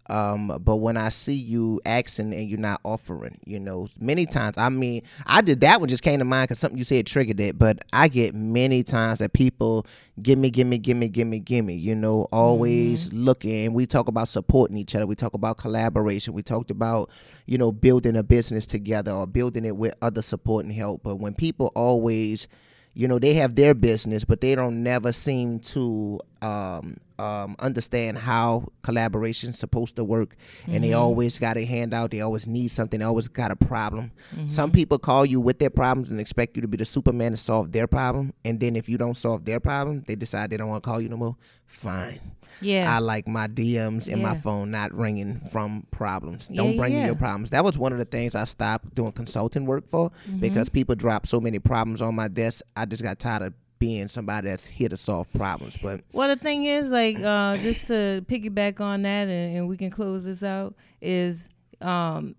Um, 0.08 0.60
but 0.64 0.78
when 0.78 0.98
I 0.98 1.10
see 1.10 1.34
you 1.34 1.80
asking 1.86 2.34
and 2.34 2.50
you're 2.50 2.60
not 2.60 2.82
offering, 2.84 3.40
you 3.46 3.60
know, 3.60 3.88
many 4.00 4.26
times, 4.26 4.58
I 4.58 4.70
mean, 4.70 5.04
I 5.26 5.42
did 5.42 5.62
that 5.62 5.80
one 5.80 5.88
just 5.88 6.04
came 6.04 6.20
to 6.20 6.26
mind 6.26 6.50
because 6.50 6.60
something 6.60 6.78
you 6.78 6.84
said 6.84 7.08
triggered 7.08 7.40
it. 7.40 7.58
But 7.58 7.80
I 7.94 8.10
get 8.10 8.36
many 8.36 8.84
times 8.84 9.20
that 9.20 9.32
people 9.32 9.86
give 10.22 10.38
me, 10.38 10.50
give 10.50 10.68
me, 10.68 10.78
give 10.78 10.98
me, 10.98 11.08
give 11.08 11.28
me, 11.28 11.40
give 11.40 11.64
me, 11.64 11.76
you 11.76 11.96
know, 11.96 12.28
always 12.32 13.12
looking. 13.14 13.74
We 13.74 13.86
talk 13.86 14.08
about 14.08 14.28
supporting 14.28 14.78
each 14.78 14.94
other. 14.94 15.08
We 15.08 15.16
talk 15.16 15.34
about 15.34 15.58
collaboration. 15.58 16.34
We 16.34 16.44
talked 16.44 16.70
about, 16.70 17.10
you 17.46 17.58
know, 17.58 17.72
building 17.72 18.18
a 18.18 18.24
business 18.24 18.66
together 18.66 19.12
or 19.12 19.26
building 19.26 19.64
it 19.64 19.78
with 19.78 19.96
other 20.02 20.22
support 20.22 20.66
and 20.66 20.74
help. 20.74 21.04
But 21.04 21.16
when 21.16 21.34
people 21.34 21.72
always, 21.76 22.50
you 22.94 23.08
know, 23.08 23.20
they 23.20 23.34
have 23.36 23.56
their 23.56 23.74
business, 23.74 24.26
but 24.26 24.42
they 24.42 24.54
don't 24.54 24.84
never 24.84 25.12
seem 25.12 25.60
to 25.60 26.20
um, 26.44 26.98
um, 27.20 27.56
understand 27.60 28.18
how 28.18 28.68
collaboration's 28.82 29.58
supposed 29.58 29.96
to 29.96 30.04
work, 30.04 30.36
and 30.66 30.74
Mm-hmm. 30.76 30.82
they 30.84 30.94
always 30.94 31.40
got 31.40 31.58
a 31.58 31.66
handout. 31.66 32.12
They 32.12 32.22
always 32.22 32.48
need 32.48 32.68
something. 32.70 33.00
They 33.00 33.06
always 33.06 33.28
got 33.28 33.52
a 33.52 33.56
problem. 33.56 34.12
Mm-hmm. 34.36 34.48
Some 34.50 34.72
people 34.72 35.00
call 35.00 35.26
you 35.26 35.40
with 35.40 35.60
their 35.60 35.70
problems 35.70 36.10
and 36.10 36.20
expect 36.20 36.56
you 36.58 36.62
to 36.62 36.68
be 36.68 36.78
the 36.78 36.86
Superman 36.86 37.32
to 37.32 37.38
solve 37.38 37.72
their 37.72 37.88
problem, 37.88 38.34
and 38.44 38.60
then 38.60 38.76
if 38.76 38.90
you 38.90 38.98
don't 38.98 39.16
solve 39.16 39.46
their 39.46 39.60
problem, 39.60 40.04
they 40.08 40.16
decide 40.16 40.50
they 40.50 40.58
don't 40.58 40.68
want 40.70 40.84
to 40.84 40.90
call 40.90 41.00
you 41.02 41.10
no 41.10 41.18
more. 41.18 41.36
Fine. 41.68 42.20
Yeah. 42.62 42.96
I 42.96 43.00
like 43.00 43.28
my 43.28 43.48
DMs 43.48 44.12
and 44.12 44.22
my 44.22 44.38
phone 44.38 44.70
not 44.72 44.94
ringing 44.94 45.42
from 45.52 45.86
problems. 45.92 46.48
Don't 46.48 46.78
bring 46.78 46.94
me 46.94 47.00
yeah. 47.00 47.08
your 47.08 47.16
problems. 47.16 47.50
That 47.50 47.64
was 47.66 47.78
one 47.80 47.92
of 47.92 47.98
the 47.98 48.06
things 48.06 48.36
I 48.36 48.44
stopped 48.44 48.94
doing 48.96 49.12
consulting 49.12 49.66
work 49.66 49.90
for 49.90 50.12
Mm-hmm. 50.30 50.38
because 50.38 50.70
people 50.70 50.96
drop 50.96 51.26
so 51.28 51.40
many 51.42 51.58
problems 51.60 52.02
on 52.02 52.14
my 52.16 52.28
desk. 52.28 52.62
I 52.78 52.86
just 52.86 53.02
got 53.02 53.18
tired 53.20 53.42
of 53.42 53.54
being 53.84 54.08
somebody 54.08 54.48
that's 54.48 54.66
here 54.66 54.88
to 54.88 54.96
solve 54.96 55.30
problems. 55.34 55.76
But 55.76 56.02
Well, 56.14 56.30
the 56.30 56.42
thing 56.42 56.64
is, 56.64 56.90
like, 56.90 57.20
uh, 57.20 57.58
just 57.58 57.88
to 57.88 58.24
piggyback 58.30 58.80
on 58.80 59.02
that, 59.02 59.28
and, 59.28 59.58
and 59.58 59.68
we 59.68 59.76
can 59.76 59.90
close 59.90 60.24
this 60.24 60.42
out, 60.42 60.74
is 61.02 61.50
um, 61.82 62.34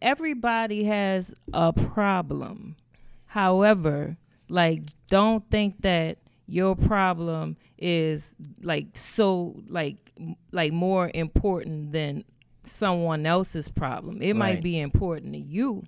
everybody 0.00 0.82
has 0.82 1.32
a 1.52 1.72
problem. 1.72 2.74
However, 3.26 4.16
like, 4.48 4.82
don't 5.08 5.48
think 5.50 5.82
that 5.82 6.18
your 6.48 6.74
problem 6.74 7.56
is 7.78 8.34
like 8.62 8.86
so 8.94 9.54
like 9.68 9.96
like 10.50 10.72
more 10.72 11.10
important 11.14 11.92
than 11.92 12.24
someone 12.64 13.24
else's 13.24 13.68
problem. 13.68 14.20
It 14.20 14.34
might 14.34 14.62
be 14.62 14.80
important 14.80 15.32
to 15.34 15.38
you, 15.38 15.84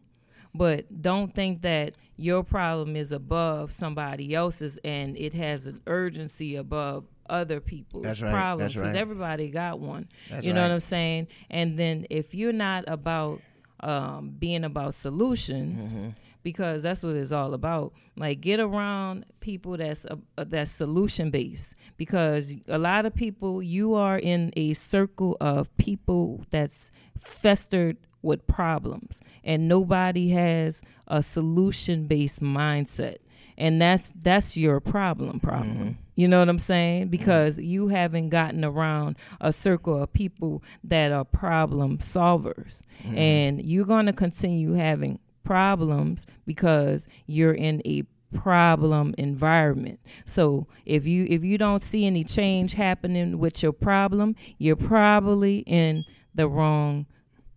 but 0.54 1.02
don't 1.02 1.34
think 1.34 1.62
that 1.62 1.94
your 2.16 2.42
problem 2.44 2.94
is 2.96 3.10
above 3.12 3.72
somebody 3.72 4.34
else's 4.34 4.78
and 4.84 5.16
it 5.16 5.34
has 5.34 5.66
an 5.66 5.80
urgency 5.86 6.56
above 6.56 7.04
other 7.28 7.58
people's 7.60 8.04
That's 8.04 8.20
right, 8.22 8.32
problems 8.32 8.74
because 8.74 8.88
right. 8.88 8.96
everybody 8.96 9.48
got 9.48 9.80
one 9.80 10.08
That's 10.30 10.46
you 10.46 10.52
know 10.52 10.62
what 10.62 10.70
i'm 10.70 10.80
saying 10.80 11.28
and 11.50 11.78
then 11.78 12.06
if 12.10 12.34
you're 12.34 12.52
not 12.52 12.84
about 12.86 13.40
um, 13.80 14.34
being 14.38 14.64
about 14.64 14.94
solutions 14.94 15.92
Mm-hmm. 15.92 16.08
because 16.42 16.82
that's 16.82 17.02
what 17.02 17.16
it's 17.16 17.32
all 17.32 17.54
about 17.54 17.92
like 18.16 18.40
get 18.40 18.60
around 18.60 19.24
people 19.40 19.76
that's 19.76 20.04
uh, 20.06 20.16
uh, 20.38 20.44
that's 20.46 20.70
solution 20.70 21.30
based 21.30 21.74
because 21.96 22.52
a 22.68 22.78
lot 22.78 23.04
of 23.06 23.14
people 23.14 23.62
you 23.62 23.94
are 23.94 24.18
in 24.18 24.52
a 24.56 24.74
circle 24.74 25.36
of 25.40 25.74
people 25.78 26.44
that's 26.50 26.90
festered 27.18 27.96
with 28.24 28.46
problems. 28.46 29.20
And 29.44 29.68
nobody 29.68 30.30
has 30.30 30.82
a 31.06 31.22
solution 31.22 32.06
based 32.06 32.40
mindset. 32.40 33.18
And 33.56 33.80
that's 33.80 34.12
that's 34.16 34.56
your 34.56 34.80
problem 34.80 35.38
problem. 35.38 35.76
Mm-hmm. 35.76 35.90
You 36.16 36.28
know 36.28 36.40
what 36.40 36.48
i'm 36.48 36.58
saying? 36.58 37.02
Mm-hmm. 37.02 37.10
Because 37.10 37.58
you 37.58 37.88
haven't 37.88 38.30
gotten 38.30 38.64
around 38.64 39.16
a 39.40 39.52
circle 39.52 40.02
of 40.02 40.12
people 40.12 40.62
that 40.82 41.12
are 41.12 41.24
problem 41.24 41.98
solvers. 41.98 42.80
Mm-hmm. 43.04 43.18
And 43.18 43.64
you're 43.64 43.84
going 43.84 44.06
to 44.06 44.12
continue 44.12 44.72
having 44.72 45.20
problems 45.44 46.26
because 46.46 47.06
you're 47.26 47.52
in 47.52 47.80
a 47.84 48.04
problem 48.34 49.14
environment. 49.16 50.00
So 50.24 50.66
if 50.84 51.06
you 51.06 51.26
if 51.30 51.44
you 51.44 51.56
don't 51.56 51.84
see 51.84 52.06
any 52.06 52.24
change 52.24 52.74
happening 52.74 53.38
with 53.38 53.62
your 53.62 53.72
problem 53.72 54.34
you're 54.58 54.74
probably 54.74 55.58
in 55.58 56.04
the 56.34 56.48
wrong 56.48 57.06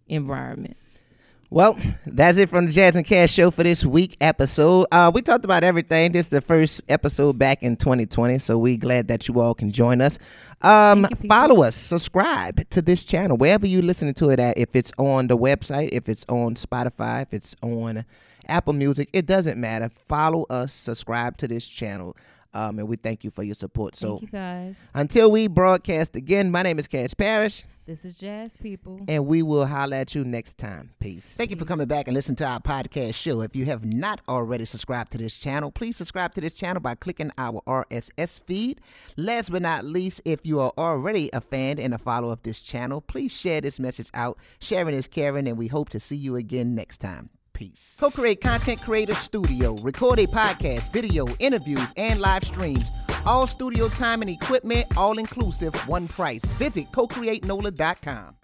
environment 0.10 0.78
Well, 1.50 1.78
that's 2.06 2.38
it 2.38 2.50
from 2.50 2.66
the 2.66 2.72
Jazz 2.74 2.98
and 2.98 3.06
Cash 3.06 3.32
show 3.32 3.52
for 3.52 3.64
this 3.64 3.86
week 3.86 4.18
episode. 4.20 4.86
Uh, 4.92 5.10
we 5.14 5.22
talked 5.22 5.46
about 5.46 5.64
everything. 5.64 6.12
This 6.12 6.26
is 6.26 6.30
the 6.30 6.42
first 6.42 6.82
episode 6.90 7.40
back 7.40 7.64
in 7.64 7.78
2020, 7.78 8.38
so 8.40 8.58
we 8.58 8.76
glad 8.76 9.08
that 9.08 9.30
you 9.30 9.40
all 9.40 9.54
can 9.54 9.72
join 9.72 10.02
us. 10.02 10.20
Um, 10.62 11.08
you, 11.10 11.30
follow 11.30 11.64
us, 11.64 11.76
subscribe 11.78 12.70
to 12.72 12.82
this 12.82 13.04
channel 13.04 13.38
wherever 13.38 13.66
you're 13.66 13.82
listening 13.82 14.14
to 14.16 14.30
it 14.30 14.40
at. 14.40 14.58
If 14.58 14.76
it's 14.76 14.92
on 14.98 15.28
the 15.28 15.38
website, 15.38 15.90
if 15.94 16.10
it's 16.10 16.26
on 16.28 16.56
Spotify, 16.56 17.22
if 17.22 17.34
it's 17.34 17.56
on 17.62 18.04
Apple 18.50 18.74
Music, 18.74 19.10
it 19.14 19.26
doesn't 19.26 19.58
matter. 19.58 19.90
Follow 20.10 20.46
us, 20.50 20.74
subscribe 20.74 21.38
to 21.38 21.48
this 21.48 21.66
channel, 21.66 22.18
um, 22.54 22.78
and 22.80 22.90
we 22.90 22.98
thank 22.98 23.24
you 23.24 23.32
for 23.32 23.44
your 23.44 23.56
support. 23.56 23.96
So 23.96 24.18
thank 24.18 24.22
you 24.24 24.28
guys 24.28 24.76
until 24.94 25.32
we 25.32 25.48
broadcast 25.48 26.18
again, 26.18 26.52
my 26.52 26.62
name 26.62 26.78
is 26.78 26.88
Cash 26.88 27.14
Parrish. 27.18 27.64
This 27.88 28.04
is 28.04 28.16
jazz 28.16 28.56
people 28.58 29.00
and 29.08 29.26
we 29.26 29.42
will 29.42 29.66
holler 29.66 29.96
at 29.96 30.14
you 30.14 30.24
next 30.24 30.58
time. 30.58 30.92
Peace. 31.00 31.36
Thank 31.38 31.52
you 31.52 31.58
for 31.58 31.66
coming 31.66 31.88
back 31.88 32.08
and 32.08 32.14
listening 32.14 32.36
to 32.36 32.46
our 32.46 32.60
podcast 32.60 33.16
show. 33.16 33.42
If 33.42 33.56
you 33.56 33.66
have 33.66 33.86
not 33.86 34.20
already 34.28 34.66
subscribed 34.66 35.14
to 35.14 35.18
this 35.18 35.38
channel, 35.38 35.72
please 35.72 35.96
subscribe 35.96 36.36
to 36.36 36.42
this 36.42 36.54
channel 36.54 36.82
by 36.82 36.96
clicking 36.96 37.32
our 37.38 37.62
RSS 37.66 38.42
feed. 38.42 38.82
Last 39.16 39.52
but 39.52 39.62
not 39.62 39.86
least, 39.86 40.22
if 40.26 40.42
you 40.44 40.60
are 40.60 40.74
already 40.78 41.30
a 41.32 41.40
fan 41.40 41.80
and 41.80 41.94
a 41.94 41.98
follower 41.98 42.34
of 42.34 42.44
this 42.44 42.60
channel, 42.60 43.00
please 43.00 43.32
share 43.32 43.62
this 43.62 43.80
message 43.80 44.10
out. 44.14 44.38
Sharing 44.60 44.94
is 44.94 45.08
caring, 45.08 45.48
and 45.48 45.58
we 45.58 45.68
hope 45.68 45.90
to 45.90 46.00
see 46.00 46.18
you 46.18 46.36
again 46.36 46.76
next 46.76 46.98
time. 46.98 47.30
Peace. 47.54 47.96
Co-create 48.00 48.42
Content 48.42 48.84
Creator 48.84 49.16
Studio. 49.16 49.76
Record 49.82 50.20
a 50.20 50.28
podcast, 50.28 50.92
video, 50.92 51.26
interviews, 51.40 51.88
and 51.96 52.20
live 52.20 52.44
streams. 52.44 52.86
All 53.28 53.46
studio 53.46 53.90
time 53.90 54.22
and 54.22 54.32
equipment, 54.32 54.86
all 54.96 55.20
inclusive, 55.20 55.76
one 55.88 56.08
price. 56.08 56.46
Visit 56.58 56.92
co-createnola.com. 56.94 58.37